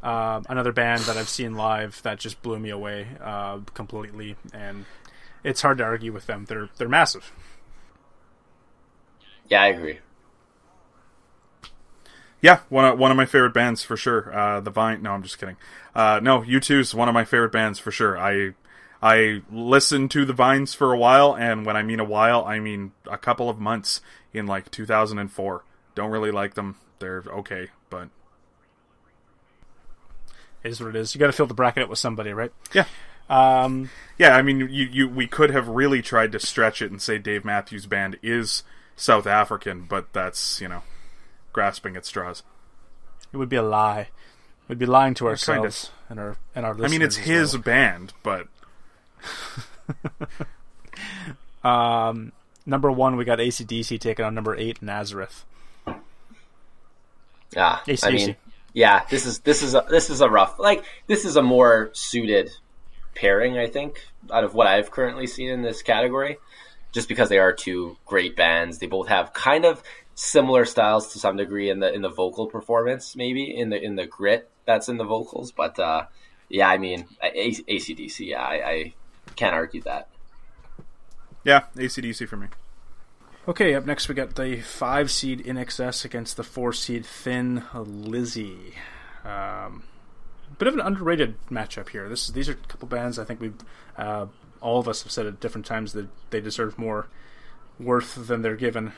Um, 0.03 0.45
another 0.49 0.71
band 0.71 1.01
that 1.03 1.17
I've 1.17 1.29
seen 1.29 1.55
live 1.55 2.01
that 2.03 2.19
just 2.19 2.41
blew 2.41 2.59
me 2.59 2.69
away 2.69 3.07
uh, 3.21 3.59
completely, 3.73 4.35
and 4.53 4.85
it's 5.43 5.61
hard 5.61 5.77
to 5.79 5.83
argue 5.85 6.11
with 6.11 6.25
them. 6.27 6.45
They're 6.45 6.69
they're 6.77 6.89
massive. 6.89 7.31
Yeah, 9.49 9.61
I 9.63 9.67
agree. 9.67 9.99
Yeah, 12.41 12.59
one 12.69 12.85
of, 12.85 12.97
one 12.97 13.11
of 13.11 13.17
my 13.17 13.25
favorite 13.25 13.53
bands 13.53 13.83
for 13.83 13.97
sure. 13.97 14.33
Uh, 14.33 14.59
the 14.61 14.71
Vine. 14.71 15.01
No, 15.01 15.11
I'm 15.11 15.23
just 15.23 15.37
kidding. 15.39 15.57
Uh, 15.93 16.19
no, 16.23 16.41
U2's 16.41 16.95
one 16.95 17.09
of 17.09 17.13
my 17.13 17.25
favorite 17.25 17.51
bands 17.51 17.79
for 17.79 17.91
sure. 17.91 18.17
I 18.17 18.53
I 19.01 19.41
listened 19.51 20.11
to 20.11 20.25
the 20.25 20.33
Vines 20.33 20.73
for 20.73 20.93
a 20.93 20.97
while, 20.97 21.35
and 21.35 21.65
when 21.65 21.75
I 21.75 21.83
mean 21.83 21.99
a 21.99 22.05
while, 22.05 22.45
I 22.45 22.59
mean 22.59 22.93
a 23.09 23.17
couple 23.17 23.49
of 23.49 23.59
months 23.59 24.01
in 24.33 24.47
like 24.47 24.71
2004. 24.71 25.63
Don't 25.95 26.11
really 26.11 26.31
like 26.31 26.53
them. 26.53 26.77
They're 26.99 27.23
okay, 27.29 27.69
but 27.89 28.09
It 30.63 30.69
is 30.71 30.81
what 30.81 30.89
it 30.89 30.95
is. 30.95 31.13
You 31.15 31.19
got 31.19 31.27
to 31.27 31.33
fill 31.33 31.47
the 31.47 31.53
bracket 31.53 31.83
out 31.83 31.89
with 31.89 31.99
somebody, 31.99 32.31
right? 32.33 32.51
yeah, 32.73 32.85
Um, 33.29 33.91
yeah. 34.17 34.35
I 34.35 34.41
mean, 34.41 34.59
you 34.59 34.67
you 34.67 35.07
we 35.09 35.27
could 35.27 35.51
have 35.51 35.67
really 35.67 36.01
tried 36.01 36.31
to 36.33 36.39
stretch 36.39 36.81
it 36.81 36.91
and 36.91 37.01
say 37.01 37.17
Dave 37.17 37.45
Matthews 37.45 37.85
Band 37.85 38.17
is 38.21 38.63
South 38.99 39.25
African, 39.25 39.83
but 39.83 40.13
that's 40.13 40.61
you 40.61 40.67
know 40.67 40.83
grasping 41.53 41.95
at 41.95 42.05
straws. 42.05 42.43
it 43.33 43.37
would 43.37 43.49
be 43.49 43.55
a 43.55 43.63
lie. 43.63 44.09
We'd 44.67 44.77
be 44.77 44.85
lying 44.85 45.15
to 45.15 45.23
kind 45.23 45.31
ourselves 45.31 45.91
and 46.09 46.19
our 46.19 46.37
and 46.55 46.65
our. 46.65 46.73
I 46.73 46.87
mean, 46.87 47.01
it's 47.01 47.17
listeners 47.17 47.39
as 47.39 47.53
his 47.53 47.61
band, 47.61 48.13
but. 48.23 48.47
Um, 51.63 52.31
number 52.65 52.91
one, 52.91 53.17
we 53.17 53.25
got 53.25 53.39
ACDC 53.39 53.99
taking 53.99 54.25
on 54.25 54.33
number 54.33 54.55
eight, 54.55 54.81
Nazareth. 54.81 55.45
Yeah, 55.85 57.79
I 57.85 57.91
AC/DC. 57.91 58.13
mean, 58.13 58.35
yeah, 58.73 59.03
this 59.09 59.25
is 59.25 59.39
this 59.39 59.63
is 59.63 59.73
a, 59.73 59.85
this 59.89 60.09
is 60.09 60.21
a 60.21 60.29
rough 60.29 60.59
like 60.59 60.85
this 61.07 61.25
is 61.25 61.35
a 61.35 61.41
more 61.41 61.89
suited 61.93 62.51
pairing, 63.15 63.57
I 63.57 63.67
think, 63.67 64.05
out 64.31 64.43
of 64.43 64.53
what 64.53 64.67
I've 64.67 64.91
currently 64.91 65.25
seen 65.27 65.49
in 65.49 65.63
this 65.63 65.81
category. 65.81 66.37
Just 66.91 67.07
because 67.07 67.29
they 67.29 67.37
are 67.37 67.53
two 67.53 67.97
great 68.05 68.35
bands, 68.35 68.79
they 68.79 68.87
both 68.87 69.07
have 69.09 69.33
kind 69.33 69.65
of 69.65 69.83
similar 70.15 70.65
styles 70.65 71.13
to 71.13 71.19
some 71.19 71.37
degree 71.37 71.69
in 71.69 71.79
the 71.79 71.93
in 71.93 72.01
the 72.01 72.09
vocal 72.09 72.47
performance, 72.47 73.15
maybe 73.15 73.55
in 73.55 73.69
the 73.69 73.81
in 73.81 73.95
the 73.95 74.05
grit 74.05 74.49
that's 74.65 74.89
in 74.89 74.97
the 74.97 75.03
vocals. 75.03 75.51
But 75.51 75.79
uh, 75.79 76.05
yeah, 76.49 76.67
I 76.67 76.77
mean, 76.77 77.05
A- 77.23 77.51
ACDC, 77.51 78.27
yeah, 78.27 78.41
I, 78.41 78.53
I 78.69 78.93
can't 79.35 79.53
argue 79.53 79.81
that. 79.83 80.09
yeah, 81.43 81.65
ACDC 81.75 82.27
for 82.27 82.37
me. 82.37 82.47
Okay, 83.47 83.73
up 83.73 83.85
next 83.85 84.07
we 84.09 84.15
got 84.15 84.35
the 84.35 84.61
five 84.61 85.09
seed 85.09 85.43
INXS 85.45 86.05
against 86.05 86.37
the 86.37 86.43
four 86.43 86.73
seed 86.73 87.05
Thin 87.05 87.63
Lizzy. 87.73 88.75
Um, 89.23 89.83
bit 90.57 90.67
of 90.67 90.73
an 90.73 90.81
underrated 90.81 91.35
matchup 91.49 91.89
here. 91.89 92.09
This 92.09 92.27
these 92.27 92.49
are 92.49 92.53
a 92.53 92.67
couple 92.67 92.87
bands 92.87 93.17
I 93.17 93.23
think 93.23 93.39
we've 93.41 93.55
uh, 93.97 94.27
all 94.61 94.79
of 94.79 94.87
us 94.87 95.03
have 95.03 95.11
said 95.11 95.25
at 95.25 95.39
different 95.39 95.65
times 95.65 95.93
that 95.93 96.07
they 96.29 96.41
deserve 96.41 96.77
more 96.77 97.07
worth 97.79 98.27
than 98.27 98.41
they're 98.41 98.55
given. 98.55 98.93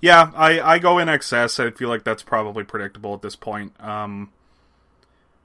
Yeah, 0.00 0.30
I, 0.36 0.60
I 0.60 0.78
go 0.78 0.96
INXS. 0.96 1.64
I 1.64 1.70
feel 1.70 1.88
like 1.88 2.04
that's 2.04 2.22
probably 2.22 2.62
predictable 2.64 3.14
at 3.14 3.22
this 3.22 3.34
point. 3.34 3.72
Um, 3.80 4.30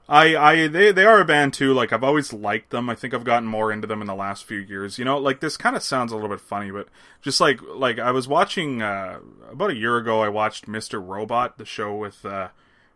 I 0.08 0.36
I 0.36 0.66
they 0.68 0.92
they 0.92 1.04
are 1.04 1.20
a 1.20 1.24
band 1.24 1.54
too. 1.54 1.72
Like 1.72 1.92
I've 1.92 2.04
always 2.04 2.32
liked 2.32 2.70
them. 2.70 2.90
I 2.90 2.94
think 2.94 3.14
I've 3.14 3.24
gotten 3.24 3.48
more 3.48 3.72
into 3.72 3.86
them 3.86 4.00
in 4.00 4.06
the 4.06 4.14
last 4.14 4.44
few 4.44 4.58
years. 4.58 4.98
You 4.98 5.04
know, 5.04 5.16
like 5.18 5.40
this 5.40 5.56
kind 5.56 5.74
of 5.74 5.82
sounds 5.82 6.12
a 6.12 6.14
little 6.14 6.28
bit 6.28 6.40
funny, 6.40 6.70
but 6.70 6.88
just 7.22 7.40
like 7.40 7.60
like 7.62 7.98
I 7.98 8.10
was 8.10 8.28
watching 8.28 8.82
uh, 8.82 9.20
about 9.50 9.70
a 9.70 9.76
year 9.76 9.96
ago. 9.96 10.20
I 10.20 10.28
watched 10.28 10.66
Mr. 10.66 11.04
Robot, 11.04 11.56
the 11.56 11.64
show 11.64 11.96
with 11.96 12.24
uh, 12.24 12.48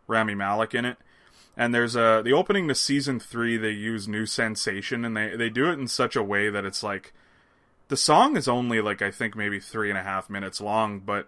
Rami 0.06 0.34
Malek 0.34 0.74
in 0.74 0.84
it. 0.84 0.98
And 1.58 1.74
there's 1.74 1.96
a 1.96 2.22
the 2.24 2.32
opening 2.32 2.68
to 2.68 2.74
season 2.74 3.18
three. 3.18 3.56
They 3.56 3.70
use 3.70 4.06
new 4.06 4.26
sensation, 4.26 5.04
and 5.04 5.16
they 5.16 5.34
they 5.36 5.50
do 5.50 5.68
it 5.68 5.78
in 5.78 5.88
such 5.88 6.14
a 6.14 6.22
way 6.22 6.48
that 6.48 6.64
it's 6.64 6.84
like 6.84 7.12
the 7.88 7.96
song 7.96 8.36
is 8.36 8.46
only 8.46 8.80
like 8.80 9.02
I 9.02 9.10
think 9.10 9.34
maybe 9.34 9.58
three 9.58 9.90
and 9.90 9.98
a 9.98 10.04
half 10.04 10.30
minutes 10.30 10.60
long, 10.60 11.00
but 11.00 11.26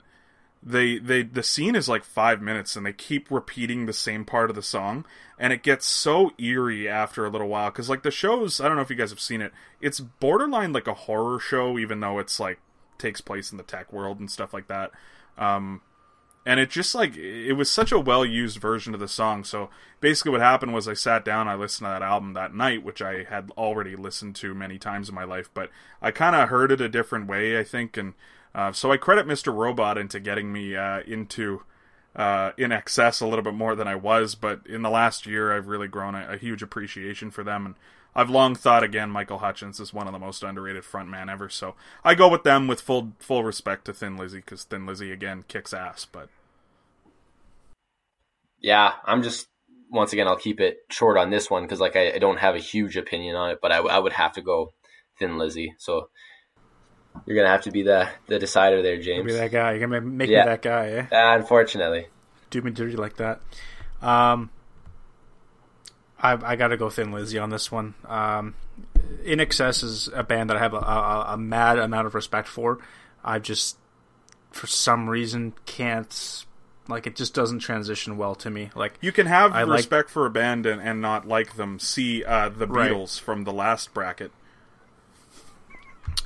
they 0.62 0.98
they 0.98 1.22
the 1.22 1.42
scene 1.42 1.74
is 1.74 1.88
like 1.88 2.04
five 2.04 2.40
minutes 2.42 2.76
and 2.76 2.84
they 2.84 2.92
keep 2.92 3.30
repeating 3.30 3.86
the 3.86 3.92
same 3.92 4.24
part 4.24 4.50
of 4.50 4.56
the 4.56 4.62
song 4.62 5.06
and 5.38 5.54
it 5.54 5.62
gets 5.62 5.86
so 5.86 6.32
eerie 6.38 6.86
after 6.86 7.24
a 7.24 7.30
little 7.30 7.48
while 7.48 7.70
because 7.70 7.88
like 7.88 8.02
the 8.02 8.10
shows 8.10 8.60
i 8.60 8.68
don't 8.68 8.76
know 8.76 8.82
if 8.82 8.90
you 8.90 8.96
guys 8.96 9.08
have 9.08 9.20
seen 9.20 9.40
it 9.40 9.52
it's 9.80 10.00
borderline 10.00 10.70
like 10.70 10.86
a 10.86 10.92
horror 10.92 11.40
show 11.40 11.78
even 11.78 12.00
though 12.00 12.18
it's 12.18 12.38
like 12.38 12.58
takes 12.98 13.22
place 13.22 13.50
in 13.50 13.56
the 13.56 13.64
tech 13.64 13.90
world 13.90 14.20
and 14.20 14.30
stuff 14.30 14.52
like 14.52 14.68
that 14.68 14.90
um 15.38 15.80
and 16.46 16.58
it 16.58 16.70
just 16.70 16.94
like 16.94 17.16
it 17.16 17.52
was 17.52 17.70
such 17.70 17.92
a 17.92 17.98
well 17.98 18.24
used 18.24 18.58
version 18.58 18.94
of 18.94 19.00
the 19.00 19.08
song 19.08 19.44
so 19.44 19.68
basically 20.00 20.32
what 20.32 20.40
happened 20.40 20.72
was 20.72 20.88
i 20.88 20.94
sat 20.94 21.24
down 21.24 21.48
i 21.48 21.54
listened 21.54 21.86
to 21.86 21.90
that 21.90 22.02
album 22.02 22.32
that 22.32 22.54
night 22.54 22.82
which 22.82 23.02
i 23.02 23.24
had 23.24 23.50
already 23.58 23.94
listened 23.94 24.34
to 24.34 24.54
many 24.54 24.78
times 24.78 25.08
in 25.08 25.14
my 25.14 25.24
life 25.24 25.50
but 25.52 25.70
i 26.00 26.10
kind 26.10 26.34
of 26.34 26.48
heard 26.48 26.72
it 26.72 26.80
a 26.80 26.88
different 26.88 27.26
way 27.26 27.58
i 27.58 27.64
think 27.64 27.96
and 27.96 28.14
uh, 28.54 28.72
so 28.72 28.90
I 28.90 28.96
credit 28.96 29.26
Mr. 29.26 29.54
Robot 29.54 29.98
into 29.98 30.18
getting 30.18 30.52
me 30.52 30.76
uh, 30.76 31.00
into 31.06 31.62
uh, 32.16 32.52
INXS 32.52 33.22
a 33.22 33.26
little 33.26 33.44
bit 33.44 33.54
more 33.54 33.76
than 33.76 33.86
I 33.86 33.94
was, 33.94 34.34
but 34.34 34.66
in 34.66 34.82
the 34.82 34.90
last 34.90 35.26
year 35.26 35.56
I've 35.56 35.68
really 35.68 35.88
grown 35.88 36.14
a, 36.14 36.32
a 36.32 36.36
huge 36.36 36.62
appreciation 36.62 37.30
for 37.30 37.44
them, 37.44 37.66
and 37.66 37.74
I've 38.14 38.30
long 38.30 38.54
thought 38.54 38.82
again 38.82 39.10
Michael 39.10 39.38
Hutchence 39.38 39.78
is 39.80 39.94
one 39.94 40.06
of 40.06 40.12
the 40.12 40.18
most 40.18 40.42
underrated 40.42 40.82
frontman 40.82 41.30
ever. 41.30 41.48
So 41.48 41.74
I 42.04 42.14
go 42.14 42.28
with 42.28 42.42
them 42.42 42.66
with 42.66 42.80
full 42.80 43.12
full 43.18 43.44
respect 43.44 43.84
to 43.86 43.92
Thin 43.92 44.16
Lizzy 44.16 44.38
because 44.38 44.64
Thin 44.64 44.86
Lizzy 44.86 45.12
again 45.12 45.44
kicks 45.48 45.72
ass. 45.72 46.06
But 46.10 46.28
Yeah, 48.60 48.92
I'm 49.04 49.22
just 49.22 49.46
once 49.90 50.12
again 50.12 50.26
I'll 50.28 50.36
keep 50.36 50.60
it 50.60 50.78
short 50.90 51.16
on 51.18 51.30
this 51.30 51.50
one 51.50 51.62
because 51.62 51.80
like 51.80 51.96
I, 51.96 52.12
I 52.12 52.18
don't 52.18 52.38
have 52.38 52.54
a 52.54 52.58
huge 52.60 52.96
opinion 52.96 53.36
on 53.36 53.50
it, 53.50 53.58
but 53.62 53.72
I 53.72 53.98
would 53.98 54.12
have 54.12 54.32
to 54.34 54.42
go 54.42 54.72
Thin 55.18 55.38
Lizzy. 55.38 55.74
So 55.78 56.08
you're 57.26 57.36
gonna 57.36 57.48
have 57.48 57.62
to 57.62 57.70
be 57.70 57.82
the 57.82 58.08
the 58.26 58.38
decider 58.38 58.82
there, 58.82 59.00
James. 59.00 59.26
Be 59.26 59.32
that 59.32 59.50
guy. 59.52 59.72
You're 59.72 59.86
gonna 59.86 60.00
make 60.00 60.30
Yeah. 60.30 60.40
me 60.40 60.46
that 60.46 60.62
guy, 60.62 60.86
eh? 60.90 61.06
Uh, 61.12 61.36
unfortunately, 61.36 62.06
Do 62.50 62.62
me 62.62 62.70
dirty 62.70 62.96
like 62.96 63.16
that. 63.16 63.40
Um, 64.02 64.50
I, 66.22 66.32
I 66.52 66.56
got 66.56 66.68
to 66.68 66.76
go 66.76 66.90
Thin 66.90 67.12
Lizzy 67.12 67.38
on 67.38 67.50
this 67.50 67.72
one. 67.72 67.94
Um, 68.06 68.54
INXS 69.24 69.82
is 69.84 70.08
a 70.14 70.22
band 70.22 70.50
that 70.50 70.56
I 70.56 70.60
have 70.60 70.74
a, 70.74 70.78
a, 70.78 71.24
a 71.30 71.36
mad 71.36 71.78
amount 71.78 72.06
of 72.06 72.14
respect 72.14 72.46
for. 72.48 72.78
I 73.24 73.38
just, 73.38 73.76
for 74.50 74.66
some 74.66 75.08
reason, 75.08 75.54
can't 75.66 76.44
like 76.88 77.06
it. 77.06 77.16
Just 77.16 77.34
doesn't 77.34 77.60
transition 77.60 78.16
well 78.16 78.34
to 78.36 78.50
me. 78.50 78.70
Like 78.74 78.94
You 79.00 79.12
can 79.12 79.26
have 79.26 79.52
I 79.52 79.62
like- 79.62 79.78
respect 79.78 80.10
for 80.10 80.26
a 80.26 80.30
band 80.30 80.66
and, 80.66 80.80
and 80.82 81.00
not 81.00 81.26
like 81.26 81.56
them. 81.56 81.78
See 81.78 82.24
uh, 82.24 82.48
the 82.50 82.66
Right. 82.66 82.90
Beatles 82.90 83.18
from 83.18 83.44
the 83.44 83.52
last 83.52 83.94
bracket. 83.94 84.32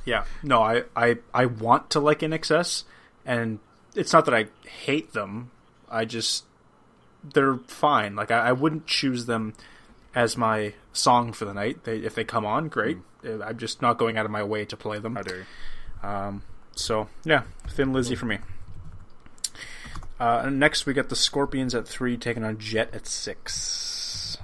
Yeah, 0.05 0.25
no, 0.43 0.61
I, 0.61 0.83
I, 0.95 1.17
I 1.33 1.45
want 1.47 1.89
to 1.91 1.99
like 1.99 2.19
INXS, 2.19 2.83
and 3.25 3.57
it's 3.95 4.13
not 4.13 4.25
that 4.25 4.35
I 4.35 4.47
hate 4.67 5.13
them. 5.13 5.49
I 5.89 6.05
just 6.05 6.43
they're 7.23 7.57
fine. 7.67 8.15
Like 8.15 8.29
I, 8.29 8.49
I 8.49 8.51
wouldn't 8.51 8.85
choose 8.85 9.25
them 9.25 9.53
as 10.15 10.37
my 10.37 10.73
song 10.93 11.33
for 11.33 11.45
the 11.45 11.53
night. 11.53 11.83
They, 11.83 11.97
if 11.97 12.15
they 12.15 12.23
come 12.23 12.45
on, 12.45 12.69
great. 12.69 12.97
Uh, 13.23 13.43
I'm 13.43 13.57
just 13.57 13.81
not 13.81 13.97
going 13.97 14.17
out 14.17 14.25
of 14.25 14.31
my 14.31 14.43
way 14.43 14.65
to 14.65 14.77
play 14.77 14.97
them. 14.97 15.15
How 15.17 15.21
dare 15.23 15.37
you? 15.39 15.45
So 16.75 17.07
yeah, 17.23 17.43
Thin 17.69 17.93
Lizzy 17.93 18.15
for 18.15 18.25
me. 18.25 18.39
Uh, 20.19 20.43
and 20.45 20.59
next 20.59 20.85
we 20.85 20.93
got 20.93 21.09
the 21.09 21.15
Scorpions 21.15 21.75
at 21.75 21.87
three, 21.87 22.17
taking 22.17 22.43
on 22.43 22.57
Jet 22.57 22.89
at 22.93 23.05
six. 23.07 24.37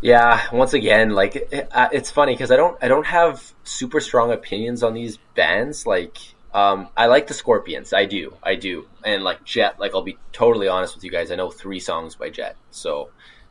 Yeah, 0.00 0.40
once 0.52 0.72
again, 0.74 1.10
like 1.10 1.36
it- 1.36 1.68
uh, 1.70 1.88
it's 1.92 2.10
funny 2.10 2.34
because 2.34 2.50
I 2.50 2.56
don't 2.56 2.76
I 2.82 2.88
don't 2.88 3.06
have 3.06 3.52
super 3.64 4.00
strong 4.00 4.32
opinions 4.32 4.82
on 4.82 4.94
these 4.94 5.18
bands. 5.36 5.86
Like, 5.86 6.16
um, 6.54 6.88
I 6.96 7.06
like 7.06 7.26
the 7.26 7.34
Scorpions, 7.34 7.92
I 7.92 8.04
do, 8.04 8.36
I 8.42 8.54
do, 8.56 8.86
and 9.04 9.22
like 9.24 9.44
Jet. 9.44 9.78
Like, 9.80 9.94
I'll 9.94 10.02
be 10.02 10.18
totally 10.32 10.68
honest 10.68 10.94
with 10.94 11.04
you 11.04 11.10
guys. 11.10 11.30
I 11.30 11.36
know 11.36 11.50
three 11.50 11.80
songs 11.80 12.14
by 12.14 12.28
Jet, 12.30 12.56
so 12.70 13.10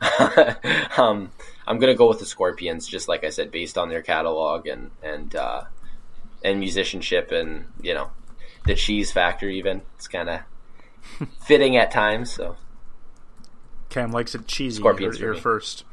um, 0.96 1.30
I'm 1.66 1.78
gonna 1.78 1.94
go 1.94 2.08
with 2.08 2.18
the 2.20 2.26
Scorpions, 2.26 2.86
just 2.86 3.08
like 3.08 3.24
I 3.24 3.30
said, 3.30 3.50
based 3.50 3.76
on 3.78 3.88
their 3.88 4.02
catalog 4.02 4.66
and 4.66 4.90
and 5.02 5.34
uh, 5.34 5.62
and 6.44 6.58
musicianship, 6.60 7.30
and 7.32 7.66
you 7.80 7.94
know, 7.94 8.10
the 8.66 8.74
cheese 8.74 9.10
factor. 9.12 9.48
Even 9.48 9.82
it's 9.96 10.08
kind 10.08 10.28
of 10.28 10.40
fitting 11.44 11.76
at 11.76 11.90
times. 11.90 12.32
So 12.32 12.56
Cam 13.90 14.12
likes 14.12 14.34
it 14.34 14.46
cheesy. 14.46 14.78
Scorpions 14.80 15.18
You're, 15.18 15.20
for 15.20 15.24
you're 15.26 15.34
me. 15.34 15.40
first. 15.40 15.84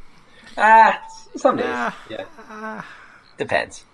ah, 0.58 1.02
some 1.36 1.58
days, 1.58 1.66
Ah. 1.70 1.98
yeah, 2.10 2.84
depends. 3.38 3.86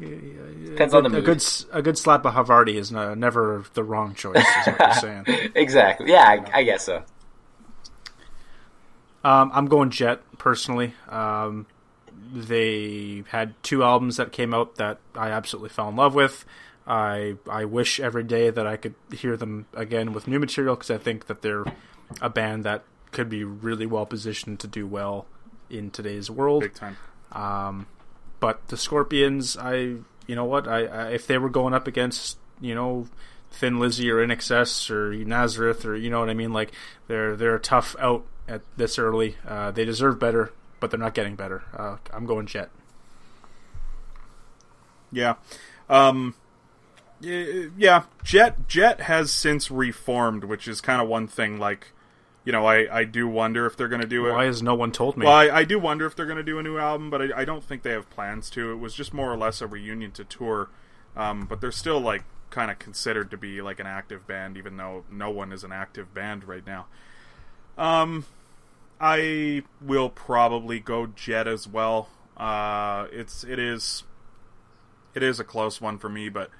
Depends 0.00 0.94
on 0.94 1.02
the 1.04 1.08
a 1.08 1.12
mood. 1.12 1.24
good 1.24 1.36
s- 1.36 1.66
a 1.72 1.80
good 1.82 1.96
slap 1.98 2.24
of 2.24 2.34
Havarti 2.34 2.74
is 2.74 2.90
no, 2.90 3.14
never 3.14 3.64
the 3.74 3.84
wrong 3.84 4.14
choice. 4.14 4.38
Is 4.38 4.66
what 4.66 4.78
you're 4.80 4.92
saying. 5.26 5.50
Exactly. 5.54 6.10
Yeah, 6.10 6.22
I, 6.26 6.58
I 6.60 6.62
guess 6.64 6.84
so. 6.84 7.02
Um, 9.24 9.50
I'm 9.54 9.66
going 9.66 9.90
Jet 9.90 10.20
personally. 10.38 10.94
Um, 11.08 11.66
they 12.34 13.22
had 13.28 13.54
two 13.62 13.84
albums 13.84 14.16
that 14.16 14.32
came 14.32 14.52
out 14.52 14.76
that 14.76 14.98
I 15.14 15.28
absolutely 15.30 15.68
fell 15.68 15.88
in 15.88 15.96
love 15.96 16.14
with. 16.14 16.44
I 16.86 17.36
I 17.48 17.64
wish 17.64 18.00
every 18.00 18.24
day 18.24 18.50
that 18.50 18.66
I 18.66 18.76
could 18.76 18.94
hear 19.12 19.36
them 19.36 19.66
again 19.74 20.12
with 20.12 20.26
new 20.26 20.40
material 20.40 20.74
because 20.74 20.90
I 20.90 20.98
think 20.98 21.26
that 21.26 21.42
they're 21.42 21.64
a 22.20 22.28
band 22.28 22.64
that 22.64 22.82
could 23.12 23.28
be 23.28 23.44
really 23.44 23.86
well 23.86 24.06
positioned 24.06 24.58
to 24.60 24.66
do 24.66 24.86
well 24.86 25.26
in 25.70 25.90
today's 25.90 26.28
world. 26.30 26.62
Big 26.62 26.74
time. 26.74 26.96
But 28.42 28.66
the 28.66 28.76
Scorpions, 28.76 29.56
I 29.56 29.74
you 30.26 30.34
know 30.34 30.44
what, 30.44 30.66
I, 30.66 30.86
I 30.86 31.10
if 31.10 31.28
they 31.28 31.38
were 31.38 31.48
going 31.48 31.74
up 31.74 31.86
against 31.86 32.38
you 32.60 32.74
know 32.74 33.06
Thin 33.52 33.78
Lizzy 33.78 34.10
or 34.10 34.20
Excess 34.20 34.90
or 34.90 35.14
Nazareth 35.14 35.84
or 35.84 35.94
you 35.94 36.10
know 36.10 36.18
what 36.18 36.28
I 36.28 36.34
mean, 36.34 36.52
like 36.52 36.72
they're 37.06 37.36
they're 37.36 37.54
a 37.54 37.60
tough 37.60 37.94
out 38.00 38.24
at 38.48 38.62
this 38.76 38.98
early. 38.98 39.36
Uh, 39.46 39.70
they 39.70 39.84
deserve 39.84 40.18
better, 40.18 40.52
but 40.80 40.90
they're 40.90 40.98
not 40.98 41.14
getting 41.14 41.36
better. 41.36 41.62
Uh, 41.72 41.98
I'm 42.12 42.26
going 42.26 42.46
Jet. 42.46 42.70
Yeah. 45.12 45.36
Um 45.88 46.34
yeah, 47.20 48.02
Jet 48.24 48.66
Jet 48.66 49.02
has 49.02 49.30
since 49.30 49.70
reformed, 49.70 50.42
which 50.42 50.66
is 50.66 50.80
kind 50.80 51.00
of 51.00 51.06
one 51.06 51.28
thing 51.28 51.60
like 51.60 51.92
you 52.44 52.52
know, 52.52 52.66
I, 52.66 52.98
I 52.98 53.04
do 53.04 53.28
wonder 53.28 53.66
if 53.66 53.76
they're 53.76 53.88
going 53.88 54.00
to 54.00 54.06
do 54.06 54.26
it. 54.26 54.32
Why 54.32 54.46
has 54.46 54.62
no 54.62 54.74
one 54.74 54.90
told 54.90 55.16
me? 55.16 55.26
Well, 55.26 55.34
I, 55.34 55.48
I 55.48 55.64
do 55.64 55.78
wonder 55.78 56.06
if 56.06 56.16
they're 56.16 56.26
going 56.26 56.38
to 56.38 56.42
do 56.42 56.58
a 56.58 56.62
new 56.62 56.76
album, 56.76 57.08
but 57.10 57.22
I, 57.22 57.42
I 57.42 57.44
don't 57.44 57.62
think 57.62 57.82
they 57.82 57.92
have 57.92 58.10
plans 58.10 58.50
to. 58.50 58.72
It 58.72 58.76
was 58.76 58.94
just 58.94 59.14
more 59.14 59.32
or 59.32 59.36
less 59.36 59.60
a 59.60 59.66
reunion 59.66 60.10
to 60.12 60.24
tour, 60.24 60.68
um, 61.16 61.46
but 61.46 61.60
they're 61.60 61.70
still 61.70 62.00
like 62.00 62.24
kind 62.50 62.70
of 62.70 62.78
considered 62.78 63.30
to 63.30 63.36
be 63.36 63.62
like 63.62 63.78
an 63.78 63.86
active 63.86 64.26
band, 64.26 64.56
even 64.56 64.76
though 64.76 65.04
no 65.10 65.30
one 65.30 65.52
is 65.52 65.62
an 65.64 65.72
active 65.72 66.12
band 66.12 66.44
right 66.44 66.66
now. 66.66 66.86
Um, 67.78 68.26
I 69.00 69.62
will 69.80 70.10
probably 70.10 70.80
go 70.80 71.06
Jet 71.06 71.46
as 71.46 71.66
well. 71.66 72.08
Uh, 72.36 73.06
it's 73.12 73.44
it 73.44 73.58
is 73.58 74.04
it 75.14 75.22
is 75.22 75.38
a 75.38 75.44
close 75.44 75.80
one 75.80 75.98
for 75.98 76.08
me, 76.08 76.28
but 76.28 76.50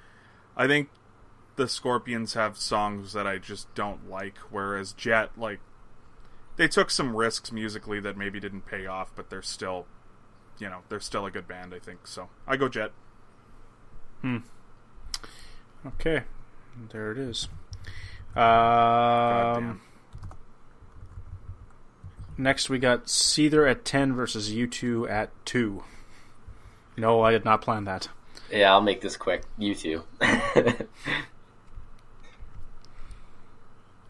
I 0.57 0.67
think 0.67 0.91
the 1.57 1.69
Scorpions 1.69 2.35
have 2.35 2.57
songs 2.57 3.13
that 3.13 3.27
I 3.27 3.39
just 3.39 3.73
don't 3.75 4.09
like, 4.09 4.39
whereas 4.51 4.93
Jet 4.93 5.31
like 5.37 5.61
they 6.57 6.69
took 6.69 6.91
some 6.91 7.17
risks 7.17 7.53
musically 7.53 8.01
that 8.01 8.17
maybe 8.17 8.41
didn't 8.41 8.67
pay 8.67 8.87
off, 8.87 9.13
but 9.15 9.31
they're 9.31 9.43
still, 9.43 9.87
you 10.59 10.69
know, 10.69 10.81
they're 10.89 11.01
still 11.01 11.27
a 11.27 11.31
good 11.31 11.49
band. 11.49 11.75
I 11.75 11.79
think 11.79 12.07
so. 12.07 12.29
I 12.47 12.57
go 12.57 12.69
Jet. 12.69 12.93
Hmm. 14.21 14.39
Okay, 15.87 16.23
there 16.93 17.11
it 17.11 17.19
is. 17.19 17.49
Um, 18.37 19.81
next 22.39 22.71
we 22.71 22.79
got 22.79 23.07
Seether 23.07 23.69
at 23.69 23.85
ten 23.85 24.15
versus 24.15 24.53
U 24.53 24.67
two 24.67 25.09
at 25.09 25.31
two. 25.45 25.83
No, 26.97 27.23
I 27.23 27.33
did 27.33 27.45
not 27.45 27.63
plan 27.63 27.85
that. 27.85 28.09
Yeah, 28.51 28.73
I'll 28.73 28.83
make 28.83 29.01
this 29.01 29.17
quick. 29.17 29.45
U2. 29.59 30.03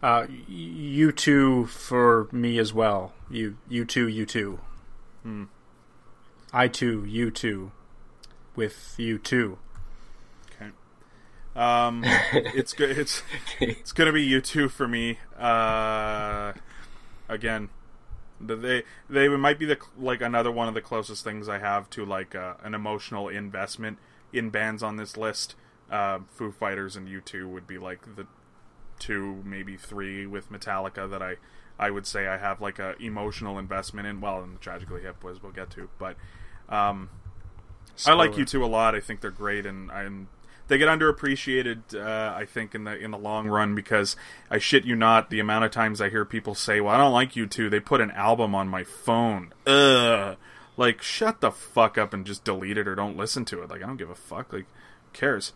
Uh, 0.03 0.27
U2 0.51 1.69
for 1.69 2.27
me 2.33 2.59
as 2.59 2.73
well. 2.73 3.13
You, 3.31 3.55
you 3.69 3.85
two, 3.85 4.09
you 4.09 4.25
two. 4.25 4.59
Hmm. 5.23 5.45
I 6.51 6.67
two, 6.67 7.05
you 7.05 7.31
two, 7.31 7.71
with 8.53 8.95
you 8.97 9.17
two. 9.17 9.59
Okay. 10.51 10.71
Um, 11.55 12.03
it's 12.33 12.73
good. 12.73 12.97
It's 12.97 13.23
it's 13.61 13.93
gonna 13.93 14.11
be 14.11 14.29
U2 14.29 14.69
for 14.69 14.89
me. 14.89 15.19
Uh, 15.39 16.51
again, 17.29 17.69
they 18.41 18.83
they 19.09 19.29
might 19.29 19.57
be 19.57 19.65
the 19.65 19.77
like 19.97 20.21
another 20.21 20.51
one 20.51 20.67
of 20.67 20.73
the 20.73 20.81
closest 20.81 21.23
things 21.23 21.47
I 21.47 21.59
have 21.59 21.89
to 21.91 22.05
like 22.05 22.35
uh, 22.35 22.55
an 22.61 22.75
emotional 22.75 23.29
investment 23.29 23.99
in 24.33 24.49
bands 24.49 24.83
on 24.83 24.97
this 24.97 25.15
list. 25.15 25.55
Uh, 25.89 26.19
Foo 26.29 26.51
Fighters 26.51 26.97
and 26.97 27.07
U 27.07 27.21
two 27.21 27.47
would 27.47 27.67
be 27.67 27.77
like 27.77 28.17
the 28.17 28.27
two, 29.03 29.41
maybe 29.43 29.75
three 29.75 30.25
with 30.25 30.51
Metallica 30.51 31.09
that 31.09 31.21
I 31.21 31.35
I 31.77 31.89
would 31.89 32.07
say 32.07 32.27
I 32.27 32.37
have 32.37 32.61
like 32.61 32.79
a 32.79 32.95
emotional 33.01 33.59
investment 33.59 34.07
in. 34.07 34.21
Well, 34.21 34.41
and 34.41 34.59
Tragically 34.61 35.01
Hip 35.01 35.23
was 35.23 35.43
we'll 35.43 35.51
get 35.51 35.69
to, 35.71 35.89
but 35.99 36.15
um, 36.69 37.09
I 38.05 38.13
like 38.13 38.31
U2 38.31 38.61
a 38.61 38.65
lot. 38.65 38.95
I 38.95 38.99
think 38.99 39.21
they're 39.21 39.31
great, 39.31 39.65
and 39.65 39.91
I'm 39.91 40.29
they 40.67 40.77
get 40.77 40.87
underappreciated. 40.87 41.93
Uh, 41.93 42.33
I 42.35 42.45
think 42.45 42.73
in 42.73 42.85
the 42.85 42.97
in 42.97 43.11
the 43.11 43.17
long 43.17 43.47
run 43.47 43.75
because 43.75 44.15
I 44.49 44.59
shit 44.59 44.85
you 44.85 44.95
not, 44.95 45.29
the 45.29 45.39
amount 45.39 45.65
of 45.65 45.71
times 45.71 45.99
I 45.99 46.09
hear 46.09 46.23
people 46.23 46.55
say, 46.55 46.79
"Well, 46.79 46.95
I 46.95 46.97
don't 46.97 47.13
like 47.13 47.33
U2. 47.33 47.69
They 47.69 47.79
put 47.79 48.01
an 48.01 48.11
album 48.11 48.55
on 48.55 48.69
my 48.69 48.83
phone." 48.83 49.53
Ugh. 49.67 50.37
Like, 50.75 51.03
shut 51.03 51.39
the 51.41 51.51
fuck 51.51 51.99
up 51.99 52.13
and 52.13 52.25
just 52.25 52.43
delete 52.43 52.79
it 52.79 52.87
or 52.87 52.95
don't 52.95 53.15
listen 53.15 53.45
to 53.45 53.61
it. 53.61 53.69
Like, 53.69 53.83
I 53.83 53.85
don't 53.85 53.97
give 53.97 54.09
a 54.09 54.15
fuck. 54.15 54.51
Like, 54.51 54.65
who 54.65 55.11
cares? 55.13 55.53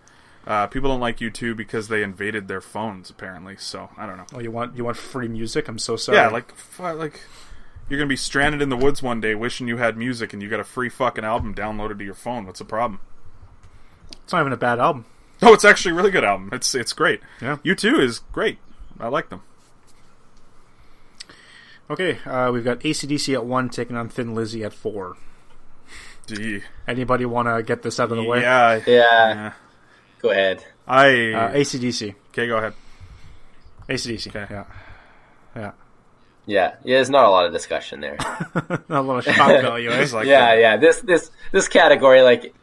Uh, 0.47 0.65
people 0.65 0.89
don't 0.89 1.01
like 1.01 1.17
U2 1.17 1.57
because 1.57 1.89
they 1.89 2.01
invaded 2.03 2.47
their 2.47 2.61
phones, 2.61 3.09
apparently. 3.09 3.57
So 3.57 3.89
I 3.97 4.05
don't 4.05 4.15
know. 4.17 4.25
Oh, 4.33 4.39
you 4.39 4.49
want 4.49 4.77
you 4.77 4.85
want 4.85 4.95
free 4.95 5.27
music? 5.27 5.67
I'm 5.67 5.77
so 5.77 5.97
sorry. 5.97 6.17
Yeah, 6.17 6.29
like, 6.29 6.55
fu- 6.55 6.83
like 6.83 7.19
you're 7.89 7.99
gonna 7.99 8.07
be 8.07 8.15
stranded 8.15 8.61
in 8.61 8.69
the 8.69 8.77
woods 8.77 9.03
one 9.03 9.19
day, 9.19 9.35
wishing 9.35 9.67
you 9.67 9.77
had 9.77 9.97
music, 9.97 10.31
and 10.31 10.41
you 10.41 10.49
got 10.49 10.61
a 10.61 10.63
free 10.63 10.89
fucking 10.89 11.25
album 11.25 11.53
downloaded 11.53 11.97
to 11.99 12.05
your 12.05 12.13
phone. 12.13 12.45
What's 12.45 12.59
the 12.59 12.65
problem? 12.65 13.01
it's 14.23 14.33
not 14.33 14.41
even 14.41 14.53
a 14.53 14.57
bad 14.57 14.79
album. 14.79 15.05
No, 15.41 15.53
it's 15.53 15.63
actually 15.65 15.91
a 15.91 15.95
really 15.95 16.11
good 16.11 16.23
album. 16.23 16.49
It's 16.51 16.73
it's 16.73 16.93
great. 16.93 17.21
Yeah. 17.41 17.57
U2 17.57 17.99
is 17.99 18.19
great. 18.31 18.57
I 18.99 19.07
like 19.09 19.29
them. 19.29 19.41
Okay, 21.89 22.19
uh, 22.25 22.51
we've 22.51 22.63
got 22.65 22.79
ACDC 22.81 23.33
at 23.33 23.45
one, 23.45 23.69
taking 23.69 23.95
on 23.95 24.09
Thin 24.09 24.35
Lizzy 24.35 24.63
at 24.63 24.73
four. 24.73 25.15
Gee. 26.25 26.63
Anybody 26.87 27.25
want 27.25 27.47
to 27.47 27.63
get 27.63 27.83
this 27.83 27.99
out 27.99 28.11
of 28.11 28.17
the 28.17 28.23
way? 28.23 28.41
Yeah. 28.41 28.81
yeah, 28.85 28.93
yeah. 29.33 29.53
Go 30.21 30.29
ahead. 30.31 30.63
I 30.87 31.07
Uh, 31.33 31.51
ACDC. 31.53 32.15
okay. 32.31 32.47
Go 32.47 32.57
ahead. 32.57 32.73
ACDC. 33.89 34.27
Okay. 34.35 34.47
Yeah. 34.53 34.63
Yeah. 35.55 35.71
Yeah, 36.45 36.75
yeah. 36.85 36.95
There's 36.95 37.09
not 37.09 37.25
a 37.25 37.29
lot 37.29 37.45
of 37.45 37.51
discussion 37.51 37.99
there. 37.99 38.15
Not 38.87 38.89
a 38.89 39.01
lot 39.01 39.17
of 39.27 39.33
shock 39.35 39.61
value? 39.61 39.91
It's 39.91 40.13
like 40.13 40.27
yeah, 40.27 40.53
yeah. 40.53 40.77
This 40.77 41.01
this 41.01 41.29
this 41.51 41.67
category, 41.67 42.21
like 42.21 42.53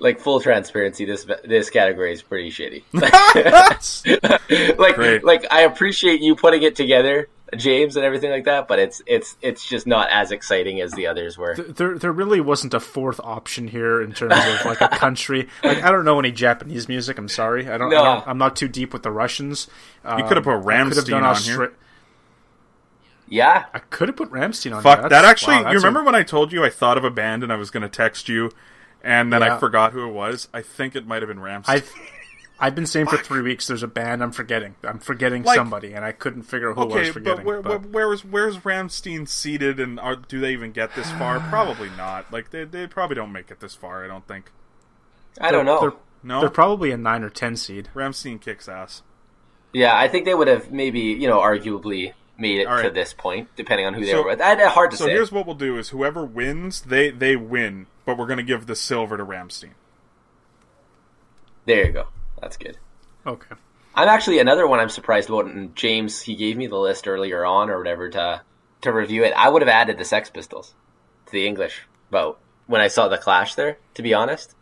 like 0.00 0.18
full 0.18 0.40
transparency, 0.40 1.04
this 1.04 1.24
this 1.44 1.70
category 1.70 2.12
is 2.12 2.20
pretty 2.22 2.50
shitty. 2.50 2.82
like 4.78 4.94
Great. 4.96 5.24
like 5.24 5.46
I 5.52 5.62
appreciate 5.62 6.20
you 6.20 6.34
putting 6.36 6.62
it 6.62 6.74
together 6.76 7.28
James 7.56 7.96
and 7.96 8.04
everything 8.04 8.30
like 8.30 8.44
that, 8.44 8.68
but 8.68 8.78
it's 8.78 9.00
it's 9.06 9.36
it's 9.40 9.66
just 9.66 9.86
not 9.86 10.10
as 10.10 10.30
exciting 10.32 10.80
as 10.80 10.92
the 10.92 11.06
others 11.06 11.38
were. 11.38 11.54
There, 11.56 11.98
there 11.98 12.12
really 12.12 12.40
wasn't 12.40 12.74
a 12.74 12.80
fourth 12.80 13.20
option 13.24 13.68
here 13.68 14.02
in 14.02 14.12
terms 14.12 14.34
of 14.36 14.64
like 14.66 14.80
a 14.80 14.88
country. 14.88 15.48
Like 15.64 15.82
I 15.82 15.90
don't 15.90 16.04
know 16.04 16.18
any 16.18 16.30
Japanese 16.32 16.88
music. 16.88 17.16
I'm 17.18 17.28
sorry. 17.28 17.68
I 17.68 17.78
don't. 17.78 17.90
No. 17.90 18.00
I 18.00 18.14
don't 18.16 18.28
I'm 18.28 18.38
not 18.38 18.54
too 18.56 18.68
deep 18.68 18.92
with 18.92 19.02
the 19.02 19.10
Russians. 19.10 19.68
You 20.04 20.24
could 20.24 20.36
have 20.36 20.44
put 20.44 20.54
Um, 20.54 20.68
I 20.68 20.84
could 20.84 20.96
have 20.96 21.06
Rammstein 21.06 21.16
on 21.16 21.22
Austra- 21.34 21.44
here. 21.56 21.72
Yeah, 23.30 23.66
I 23.74 23.78
could 23.78 24.08
have 24.08 24.16
put 24.16 24.30
Rammstein 24.30 24.74
on. 24.74 24.82
Fuck 24.82 25.00
here. 25.00 25.08
that! 25.10 25.24
Actually, 25.24 25.56
wow, 25.56 25.62
that's 25.64 25.72
you 25.74 25.78
a- 25.78 25.82
remember 25.82 26.02
when 26.04 26.14
I 26.14 26.22
told 26.22 26.52
you 26.52 26.64
I 26.64 26.70
thought 26.70 26.96
of 26.96 27.04
a 27.04 27.10
band 27.10 27.42
and 27.42 27.52
I 27.52 27.56
was 27.56 27.70
going 27.70 27.82
to 27.82 27.88
text 27.88 28.28
you, 28.28 28.50
and 29.02 29.32
then 29.32 29.42
I 29.42 29.58
forgot 29.58 29.92
who 29.92 30.06
it 30.08 30.12
was. 30.12 30.48
I 30.54 30.62
think 30.62 30.96
it 30.96 31.06
might 31.06 31.20
have 31.22 31.28
been 31.28 31.38
Rammstein. 31.38 31.64
I've 31.68 31.92
I've 32.60 32.74
been 32.74 32.86
saying 32.86 33.06
for 33.06 33.16
three 33.18 33.40
weeks. 33.42 33.68
There's 33.68 33.84
a 33.84 33.88
band 33.88 34.20
I'm 34.22 34.32
forgetting. 34.32 34.74
I'm 34.82 34.98
forgetting 34.98 35.44
Like- 35.44 35.56
somebody, 35.56 35.92
and 35.92 36.04
I 36.04 36.10
couldn't 36.12 36.42
figure 36.42 36.70
out 36.70 36.76
who 36.76 36.82
I 36.92 36.98
was 37.00 37.08
forgetting. 37.10 37.44
but 37.44 37.46
where, 37.46 37.62
but- 37.62 37.82
where, 37.86 38.06
where's 38.08 38.24
where's 38.24 38.56
Rammstein 38.58 39.28
seated, 39.28 39.78
and 39.78 40.00
are, 40.00 40.16
do 40.16 40.40
they 40.40 40.52
even 40.52 40.72
get 40.72 40.94
this 40.96 41.10
far? 41.12 41.38
Probably 41.50 41.90
not. 41.96 42.32
Like 42.32 42.50
they 42.50 42.64
they 42.64 42.86
probably 42.88 43.14
don't 43.14 43.32
make 43.32 43.50
it 43.50 43.60
this 43.60 43.74
far. 43.76 44.04
I 44.04 44.08
don't 44.08 44.26
think. 44.26 44.50
I 45.40 45.52
don't 45.52 45.64
know. 45.66 45.80
They're, 45.80 45.92
No, 46.24 46.40
they're 46.40 46.50
probably 46.50 46.90
a 46.90 46.96
nine 46.96 47.22
or 47.22 47.30
ten 47.30 47.54
seed. 47.56 47.90
Rammstein 47.94 48.40
kicks 48.40 48.68
ass. 48.68 49.02
Yeah, 49.72 49.96
I 49.96 50.08
think 50.08 50.24
they 50.24 50.34
would 50.34 50.48
have 50.48 50.72
maybe 50.72 51.00
you 51.00 51.28
know 51.28 51.38
arguably 51.38 52.12
made 52.36 52.60
it 52.60 52.66
All 52.66 52.82
to 52.82 52.90
this 52.90 53.12
point, 53.12 53.48
depending 53.54 53.86
on 53.86 53.94
who 53.94 54.04
they 54.04 54.14
were 54.16 54.24
with. 54.24 54.40
I, 54.40 54.54
I- 54.60 54.68
hard 54.68 54.90
to 54.90 54.96
So 54.96 55.06
say. 55.06 55.12
here's 55.12 55.30
what 55.30 55.46
we'll 55.46 55.54
do: 55.54 55.76
is 55.78 55.90
whoever 55.90 56.24
wins, 56.24 56.80
they 56.80 57.10
they 57.10 57.36
win, 57.36 57.86
but 58.04 58.18
we're 58.18 58.26
going 58.26 58.38
to 58.38 58.42
give 58.42 58.66
the 58.66 58.74
silver 58.74 59.16
to 59.16 59.24
Rammstein. 59.24 59.74
There 61.66 61.86
you 61.86 61.92
go. 61.92 62.06
That's 62.40 62.56
good. 62.56 62.78
Okay. 63.26 63.54
I'm 63.94 64.08
actually 64.08 64.38
another 64.38 64.66
one 64.66 64.78
I'm 64.80 64.88
surprised 64.88 65.28
about. 65.28 65.46
And 65.46 65.74
James, 65.74 66.20
he 66.22 66.36
gave 66.36 66.56
me 66.56 66.66
the 66.66 66.78
list 66.78 67.08
earlier 67.08 67.44
on 67.44 67.68
or 67.70 67.78
whatever 67.78 68.08
to 68.10 68.42
to 68.82 68.92
review 68.92 69.24
it. 69.24 69.32
I 69.36 69.48
would 69.48 69.62
have 69.62 69.68
added 69.68 69.98
the 69.98 70.04
Sex 70.04 70.30
Pistols 70.30 70.74
to 71.26 71.32
the 71.32 71.46
English 71.46 71.82
vote 72.10 72.38
when 72.66 72.80
I 72.80 72.88
saw 72.88 73.08
the 73.08 73.18
clash 73.18 73.54
there. 73.56 73.78
To 73.94 74.02
be 74.02 74.14
honest, 74.14 74.54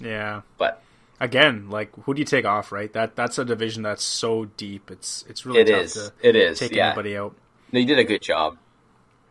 Yeah. 0.00 0.42
but 0.58 0.82
Again, 1.22 1.68
like 1.68 1.92
who 2.04 2.14
do 2.14 2.20
you 2.20 2.24
take 2.24 2.46
off? 2.46 2.72
Right. 2.72 2.90
That 2.94 3.14
that's 3.14 3.38
a 3.38 3.44
division 3.44 3.82
that's 3.82 4.02
so 4.02 4.46
deep. 4.56 4.90
It's 4.90 5.24
it's 5.28 5.44
really 5.44 5.60
it 5.60 5.66
tough 5.68 5.82
is. 5.82 5.92
to 5.92 6.12
It 6.22 6.34
is. 6.34 6.58
take 6.58 6.72
Yeah. 6.72 6.86
anybody 6.88 7.16
out. 7.16 7.34
No, 7.72 7.78
you 7.78 7.86
did 7.86 7.98
a 7.98 8.04
good 8.04 8.22
job. 8.22 8.56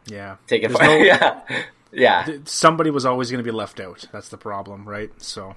Yeah. 0.05 0.35
Take 0.47 0.61
it. 0.63 0.71
No- 0.71 0.79
yeah. 0.97 1.41
Yeah. 1.91 2.27
somebody 2.45 2.91
was 2.91 3.05
always 3.07 3.31
going 3.31 3.43
to 3.43 3.51
be 3.51 3.55
left 3.55 3.79
out. 3.79 4.05
That's 4.13 4.29
the 4.29 4.37
problem, 4.37 4.87
right? 4.87 5.11
So, 5.19 5.55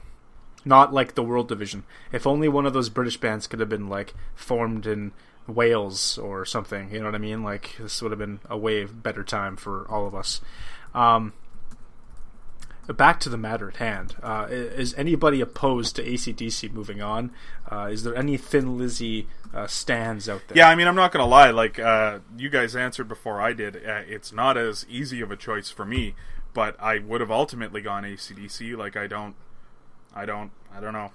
not 0.65 0.93
like 0.93 1.15
the 1.15 1.23
World 1.23 1.49
Division. 1.49 1.85
If 2.13 2.27
only 2.27 2.49
one 2.49 2.67
of 2.67 2.73
those 2.73 2.89
British 2.89 3.17
bands 3.17 3.47
could 3.47 3.61
have 3.61 3.69
been 3.69 3.89
like 3.89 4.15
formed 4.35 4.87
in 4.87 5.13
Wales 5.47 6.19
or 6.19 6.45
something, 6.45 6.91
you 6.93 7.01
know 7.01 7.07
what 7.07 7.15
I 7.15 7.19
mean? 7.19 7.43
Like 7.43 7.77
this 7.79 8.01
would 8.03 8.13
have 8.13 8.19
been 8.19 8.41
a 8.49 8.57
way 8.57 8.85
better 8.85 9.25
time 9.25 9.57
for 9.57 9.87
all 9.89 10.07
of 10.07 10.15
us. 10.15 10.41
Um, 10.95 11.33
back 12.89 13.21
to 13.21 13.29
the 13.29 13.37
matter 13.37 13.69
at 13.69 13.77
hand. 13.77 14.17
Uh, 14.23 14.47
is 14.51 14.95
anybody 14.95 15.41
opposed 15.41 15.97
to 15.97 16.05
ACDC 16.05 16.73
moving 16.73 17.01
on? 17.01 17.31
Uh, 17.71 17.89
is 17.91 18.03
there 18.03 18.17
any 18.17 18.37
Thin 18.37 18.77
Lizzy 18.77 19.29
uh, 19.55 19.67
stands 19.67 20.29
out 20.29 20.43
there? 20.49 20.59
Yeah, 20.59 20.69
I 20.69 20.75
mean, 20.75 20.89
I'm 20.89 20.97
not 20.97 21.13
gonna 21.13 21.27
lie. 21.27 21.51
Like, 21.51 21.79
uh, 21.79 22.19
you 22.37 22.51
guys 22.51 22.75
answered 22.75 23.09
before 23.09 23.41
I 23.41 23.53
did. 23.53 23.77
Uh, 23.77 24.03
it's 24.07 24.33
not 24.33 24.57
as 24.57 24.85
easy 24.89 25.21
of 25.21 25.31
a 25.31 25.37
choice 25.37 25.71
for 25.71 25.85
me, 25.85 26.15
but 26.55 26.81
I 26.81 26.99
would 26.99 27.21
have 27.21 27.31
ultimately 27.31 27.81
gone 27.81 28.03
ACDC. 28.03 28.77
Like, 28.77 28.97
I 28.97 29.07
don't, 29.07 29.37
I 30.15 30.25
don't, 30.27 30.51
I 30.75 30.81
don't 30.81 30.93
know. 30.93 31.11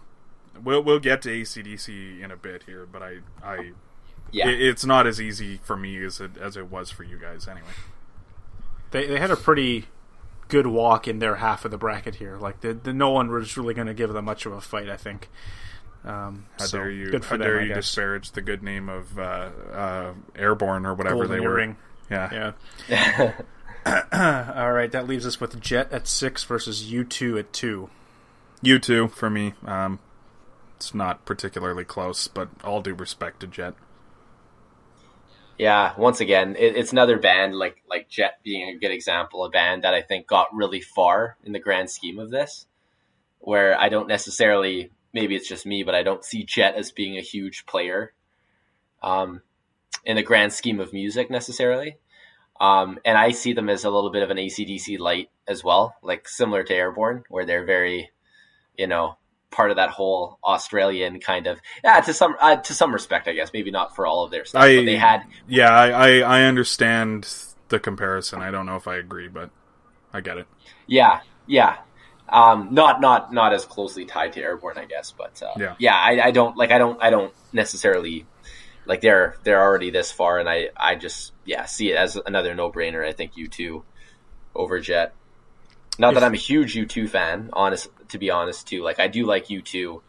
We'll 0.63 0.81
we'll 0.81 0.99
get 0.99 1.21
to 1.23 1.29
ACDC 1.29 2.21
in 2.21 2.31
a 2.31 2.35
bit 2.37 2.63
here, 2.63 2.87
but 2.91 3.03
I, 3.03 3.17
I, 3.43 3.71
Yeah. 4.31 4.47
it, 4.49 4.61
it's 4.61 4.85
not 4.85 5.05
as 5.05 5.21
easy 5.21 5.59
for 5.63 5.77
me 5.77 6.03
as 6.03 6.19
it 6.19 6.37
as 6.37 6.57
it 6.57 6.71
was 6.71 6.89
for 6.89 7.03
you 7.03 7.17
guys. 7.19 7.47
Anyway, 7.47 7.67
they 8.91 9.05
they 9.07 9.19
had 9.19 9.29
a 9.31 9.35
pretty 9.35 9.85
good 10.47 10.65
walk 10.67 11.07
in 11.07 11.19
their 11.19 11.35
half 11.35 11.63
of 11.65 11.71
the 11.71 11.77
bracket 11.77 12.15
here. 12.15 12.37
Like 12.37 12.61
the, 12.61 12.73
the 12.73 12.93
no 12.93 13.09
one 13.11 13.29
was 13.29 13.55
really 13.57 13.73
going 13.73 13.87
to 13.87 13.93
give 13.93 14.13
them 14.13 14.25
much 14.25 14.45
of 14.45 14.51
a 14.53 14.61
fight. 14.61 14.89
I 14.89 14.97
think. 14.97 15.29
Um, 16.03 16.45
how 16.57 16.65
so, 16.65 16.77
dare 16.79 16.89
you? 16.91 17.09
Good 17.11 17.23
for 17.25 17.31
how 17.35 17.37
them, 17.37 17.47
dare 17.47 17.61
you 17.61 17.73
disparage 17.73 18.31
the 18.31 18.41
good 18.41 18.63
name 18.63 18.87
of 18.89 19.19
uh, 19.19 19.49
uh, 19.73 20.13
Airborne 20.35 20.85
or 20.85 20.93
whatever 20.93 21.27
Golden 21.27 21.31
they 21.31 21.39
were? 21.45 21.59
earring. 21.59 21.75
Yeah. 22.09 22.53
Yeah. 22.89 23.33
All 24.55 24.71
right, 24.71 24.91
that 24.91 25.07
leaves 25.07 25.25
us 25.25 25.39
with 25.39 25.59
Jet 25.61 25.91
at 25.93 26.07
six 26.07 26.43
versus 26.43 26.91
U 26.91 27.03
two 27.03 27.37
at 27.37 27.53
two. 27.53 27.89
You 28.61 28.79
too 28.79 29.07
for 29.09 29.29
me. 29.29 29.53
Um, 29.65 29.99
it's 30.75 30.93
not 30.93 31.25
particularly 31.25 31.83
close, 31.83 32.27
but 32.27 32.49
all 32.63 32.81
due 32.81 32.93
respect 32.93 33.39
to 33.41 33.47
Jet. 33.47 33.73
Yeah, 35.57 35.93
once 35.97 36.19
again, 36.19 36.55
it, 36.57 36.75
it's 36.75 36.91
another 36.91 37.17
band 37.17 37.55
like 37.55 37.81
like 37.89 38.09
Jet 38.09 38.39
being 38.43 38.69
a 38.69 38.77
good 38.77 38.91
example, 38.91 39.43
a 39.43 39.49
band 39.49 39.83
that 39.83 39.93
I 39.93 40.01
think 40.01 40.27
got 40.27 40.53
really 40.53 40.81
far 40.81 41.37
in 41.43 41.51
the 41.51 41.59
grand 41.59 41.89
scheme 41.89 42.19
of 42.19 42.29
this. 42.29 42.67
Where 43.39 43.79
I 43.79 43.89
don't 43.89 44.07
necessarily, 44.07 44.91
maybe 45.13 45.35
it's 45.35 45.47
just 45.47 45.65
me, 45.65 45.83
but 45.83 45.95
I 45.95 46.03
don't 46.03 46.23
see 46.23 46.43
Jet 46.43 46.75
as 46.75 46.91
being 46.91 47.17
a 47.17 47.21
huge 47.21 47.65
player, 47.65 48.13
um, 49.01 49.41
in 50.05 50.15
the 50.15 50.23
grand 50.23 50.53
scheme 50.53 50.79
of 50.79 50.93
music 50.93 51.29
necessarily. 51.29 51.97
Um, 52.59 52.99
and 53.05 53.17
I 53.17 53.31
see 53.31 53.53
them 53.53 53.69
as 53.69 53.83
a 53.83 53.89
little 53.89 54.11
bit 54.11 54.23
of 54.23 54.31
an 54.31 54.37
ACDC 54.37 54.99
light 54.99 55.29
as 55.47 55.63
well, 55.63 55.95
like 56.01 56.27
similar 56.27 56.63
to 56.63 56.73
Airborne, 56.73 57.23
where 57.29 57.45
they're 57.45 57.65
very, 57.65 58.09
you 58.77 58.87
know, 58.87 59.17
part 59.51 59.71
of 59.71 59.77
that 59.77 59.89
whole 59.89 60.39
Australian 60.43 61.19
kind 61.19 61.47
of 61.47 61.59
yeah 61.83 61.99
to 62.01 62.13
some 62.13 62.35
uh, 62.39 62.57
to 62.57 62.73
some 62.73 62.93
respect, 62.93 63.27
I 63.27 63.33
guess. 63.33 63.51
Maybe 63.53 63.71
not 63.71 63.95
for 63.95 64.05
all 64.05 64.23
of 64.23 64.31
their 64.31 64.45
stuff, 64.45 64.63
I 64.63 64.77
but 64.77 64.85
they 64.85 64.97
had 64.97 65.23
yeah, 65.47 65.69
I, 65.69 65.89
I 65.89 66.39
I 66.39 66.43
understand 66.43 67.27
the 67.69 67.79
comparison. 67.79 68.41
I 68.41 68.51
don't 68.51 68.65
know 68.65 68.75
if 68.75 68.87
I 68.87 68.95
agree, 68.97 69.27
but 69.27 69.49
I 70.13 70.21
get 70.21 70.37
it. 70.37 70.47
Yeah, 70.85 71.21
yeah. 71.45 71.77
Um, 72.29 72.69
not 72.71 72.99
not 72.99 73.33
not 73.33 73.53
as 73.53 73.65
closely 73.65 74.05
tied 74.05 74.33
to 74.33 74.41
airborne, 74.41 74.77
I 74.77 74.85
guess, 74.85 75.13
but 75.17 75.41
uh, 75.41 75.53
Yeah. 75.57 75.75
yeah. 75.79 75.95
I, 75.95 76.27
I 76.27 76.31
don't 76.31 76.57
like 76.57 76.71
I 76.71 76.77
don't 76.77 77.01
I 77.01 77.09
don't 77.09 77.33
necessarily 77.53 78.25
like 78.85 79.01
they're 79.01 79.37
they're 79.43 79.61
already 79.61 79.91
this 79.91 80.11
far, 80.11 80.37
and 80.39 80.49
I 80.49 80.69
I 80.75 80.95
just 80.95 81.33
yeah 81.45 81.65
see 81.65 81.91
it 81.91 81.95
as 81.95 82.17
another 82.25 82.53
no 82.53 82.71
brainer. 82.71 83.05
I 83.05 83.13
think 83.13 83.33
U2 83.35 83.83
over 84.55 84.79
Jet. 84.79 85.13
Not 85.99 86.13
that 86.13 86.23
I'm 86.23 86.33
a 86.33 86.37
huge 86.37 86.75
U 86.75 86.85
two 86.85 87.07
fan, 87.07 87.49
honest 87.53 87.89
to 88.09 88.17
be 88.17 88.29
honest 88.29 88.67
too. 88.67 88.83
Like 88.83 88.99
I 88.99 89.07
do 89.07 89.25
like 89.25 89.49
U 89.49 89.61
two, 89.61 90.01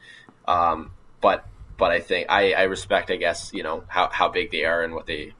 um, 0.47 0.91
but 1.21 1.47
but 1.77 1.91
I 1.91 2.01
think 2.01 2.27
I 2.29 2.53
I 2.53 2.63
respect 2.65 3.11
I 3.11 3.17
guess 3.17 3.51
you 3.55 3.63
know 3.63 3.85
how 3.89 4.09
how 4.11 4.29
big 4.29 4.51
they 4.51 4.65
are 4.65 4.83
and 4.83 4.95
what 4.95 5.07
they 5.07 5.35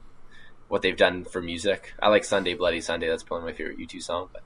what 0.67 0.81
they've 0.81 0.97
done 0.97 1.25
for 1.25 1.41
music. 1.41 1.93
I 2.01 2.09
like 2.09 2.23
Sunday 2.23 2.55
Bloody 2.55 2.81
Sunday. 2.81 3.07
That's 3.07 3.23
probably 3.23 3.51
my 3.51 3.57
favorite 3.57 3.79
U 3.79 3.85
two 3.85 4.01
song, 4.01 4.29
but. 4.31 4.43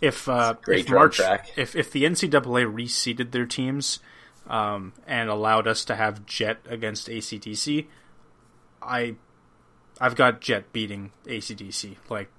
If 0.00 0.28
uh, 0.28 0.54
Great 0.62 0.86
if 0.86 0.90
March, 0.90 1.16
track. 1.16 1.50
if 1.56 1.74
if 1.74 1.90
the 1.90 2.04
NCAA 2.04 2.72
reseeded 2.72 3.32
their 3.32 3.46
teams 3.46 3.98
um, 4.46 4.92
and 5.08 5.28
allowed 5.28 5.66
us 5.66 5.84
to 5.86 5.96
have 5.96 6.24
Jet 6.24 6.58
against 6.68 7.08
ACDC, 7.08 7.86
I 8.80 9.16
I've 10.00 10.14
got 10.14 10.40
Jet 10.40 10.72
beating 10.72 11.10
ACDC. 11.26 11.96
Like 12.08 12.30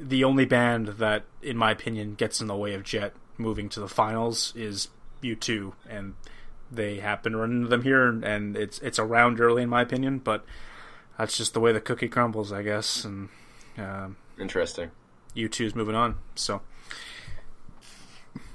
the 0.00 0.24
only 0.24 0.44
band 0.44 0.88
that, 0.98 1.24
in 1.42 1.56
my 1.56 1.70
opinion, 1.70 2.14
gets 2.14 2.40
in 2.40 2.46
the 2.46 2.56
way 2.56 2.74
of 2.74 2.82
Jet 2.82 3.14
moving 3.38 3.68
to 3.70 3.80
the 3.80 3.88
finals 3.88 4.52
is 4.56 4.88
U2, 5.22 5.72
and 5.88 6.14
they 6.70 7.00
happen 7.00 7.32
to 7.32 7.38
run 7.38 7.52
into 7.52 7.68
them 7.68 7.82
here, 7.82 8.08
and 8.08 8.56
it's 8.56 8.78
it's 8.80 8.98
around 8.98 9.40
early 9.40 9.62
in 9.62 9.68
my 9.68 9.82
opinion, 9.82 10.18
but 10.18 10.44
that's 11.18 11.36
just 11.36 11.54
the 11.54 11.60
way 11.60 11.72
the 11.72 11.80
cookie 11.80 12.08
crumbles, 12.08 12.52
I 12.52 12.62
guess, 12.62 13.04
and 13.04 13.28
um, 13.78 14.16
Interesting. 14.38 14.90
U2's 15.36 15.74
moving 15.74 15.94
on. 15.94 16.16
So 16.34 16.62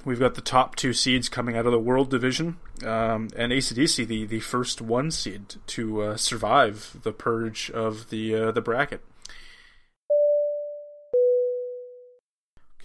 we've 0.05 0.19
got 0.19 0.35
the 0.35 0.41
top 0.41 0.75
two 0.75 0.93
seeds 0.93 1.29
coming 1.29 1.57
out 1.57 1.65
of 1.65 1.71
the 1.71 1.79
World 1.79 2.09
Division, 2.09 2.57
um, 2.83 3.29
and 3.35 3.51
ACDC, 3.51 4.07
the, 4.07 4.25
the 4.25 4.39
first 4.39 4.81
one 4.81 5.11
seed 5.11 5.55
to 5.67 6.01
uh, 6.01 6.17
survive 6.17 6.97
the 7.03 7.11
purge 7.11 7.71
of 7.71 8.09
the 8.09 8.35
uh, 8.35 8.51
the 8.51 8.61
bracket. 8.61 9.01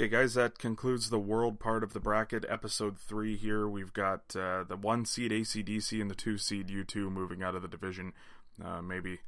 Okay, 0.03 0.09
guys, 0.09 0.35
that 0.35 0.59
concludes 0.59 1.11
the 1.11 1.19
world 1.21 1.61
part 1.61 1.85
of 1.85 1.93
the 1.93 2.01
bracket, 2.01 2.45
episode 2.49 2.99
three. 2.99 3.37
Here 3.37 3.69
we've 3.69 3.93
got 3.93 4.35
uh, 4.35 4.65
the 4.65 4.77
one 4.77 5.05
seed 5.05 5.31
ACDC 5.31 6.01
and 6.01 6.11
the 6.11 6.17
two 6.17 6.39
seed 6.39 6.67
U2 6.67 7.09
moving 7.09 7.41
out 7.41 7.55
of 7.55 7.63
the 7.63 7.69
division. 7.69 8.13
Uh, 8.61 8.83
maybe 8.83 9.21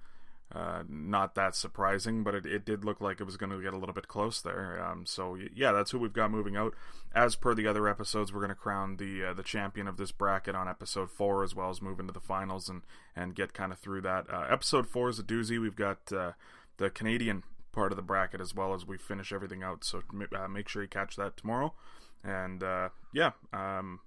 uh, 0.53 0.83
not 0.89 1.37
that 1.37 1.55
surprising, 1.55 2.25
but 2.25 2.35
it, 2.35 2.45
it 2.45 2.65
did 2.65 2.85
look 2.85 3.01
like 3.01 3.21
it 3.21 3.25
was 3.25 3.37
going 3.37 3.53
to 3.53 3.63
get 3.63 3.73
a 3.73 3.77
little 3.77 3.95
bit 3.95 4.09
close 4.09 4.43
there. 4.43 4.85
Um, 4.85 5.07
so 5.07 5.39
yeah, 5.55 5.71
that's 5.71 5.93
who 5.93 6.01
we've 6.01 6.13
got 6.13 6.33
moving 6.33 6.57
out. 6.57 6.75
As 7.15 7.37
per 7.37 7.55
the 7.55 7.69
other 7.69 7.87
episodes, 7.87 8.33
we're 8.33 8.41
going 8.41 8.49
to 8.49 8.57
crown 8.57 8.97
the 8.97 9.27
uh, 9.27 9.33
the 9.33 9.45
champion 9.45 9.87
of 9.87 9.97
this 9.97 10.11
bracket 10.11 10.57
on 10.57 10.69
episode 10.69 11.09
four, 11.09 11.45
as 11.45 11.55
well 11.55 11.71
as 11.71 11.81
move 11.81 12.01
into 12.01 12.13
the 12.13 12.19
finals 12.19 12.69
and 12.69 12.83
and 13.15 13.37
get 13.37 13.55
kind 13.55 13.71
of 13.71 13.79
through 13.79 14.01
that. 14.01 14.29
Uh, 14.29 14.47
episode 14.51 14.89
four 14.89 15.09
is 15.09 15.21
a 15.21 15.23
doozy. 15.23 15.61
We've 15.61 15.77
got 15.77 16.13
uh, 16.13 16.33
the 16.79 16.91
Canadian 16.91 17.45
part 17.75 17.93
of 17.93 17.97
the 17.97 18.03
bracket 18.03 18.41
as 18.41 18.55
well 18.55 18.73
as 18.73 18.87
we 18.87 18.97
finish 18.97 19.33
everything 19.33 19.63
out. 19.63 19.85
So 19.85 20.03
uh, 20.35 20.49
make 20.49 20.69
sure 20.69 20.83
you 20.83 20.89
catch 20.89 21.17
that 21.17 21.37
tomorrow. 21.37 21.75
And 22.23 22.63
uh, 22.63 22.89
yeah, 23.13 23.33
um, 23.53 24.01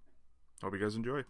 hope 0.61 0.73
you 0.73 0.79
guys 0.79 0.95
enjoy. 0.95 1.23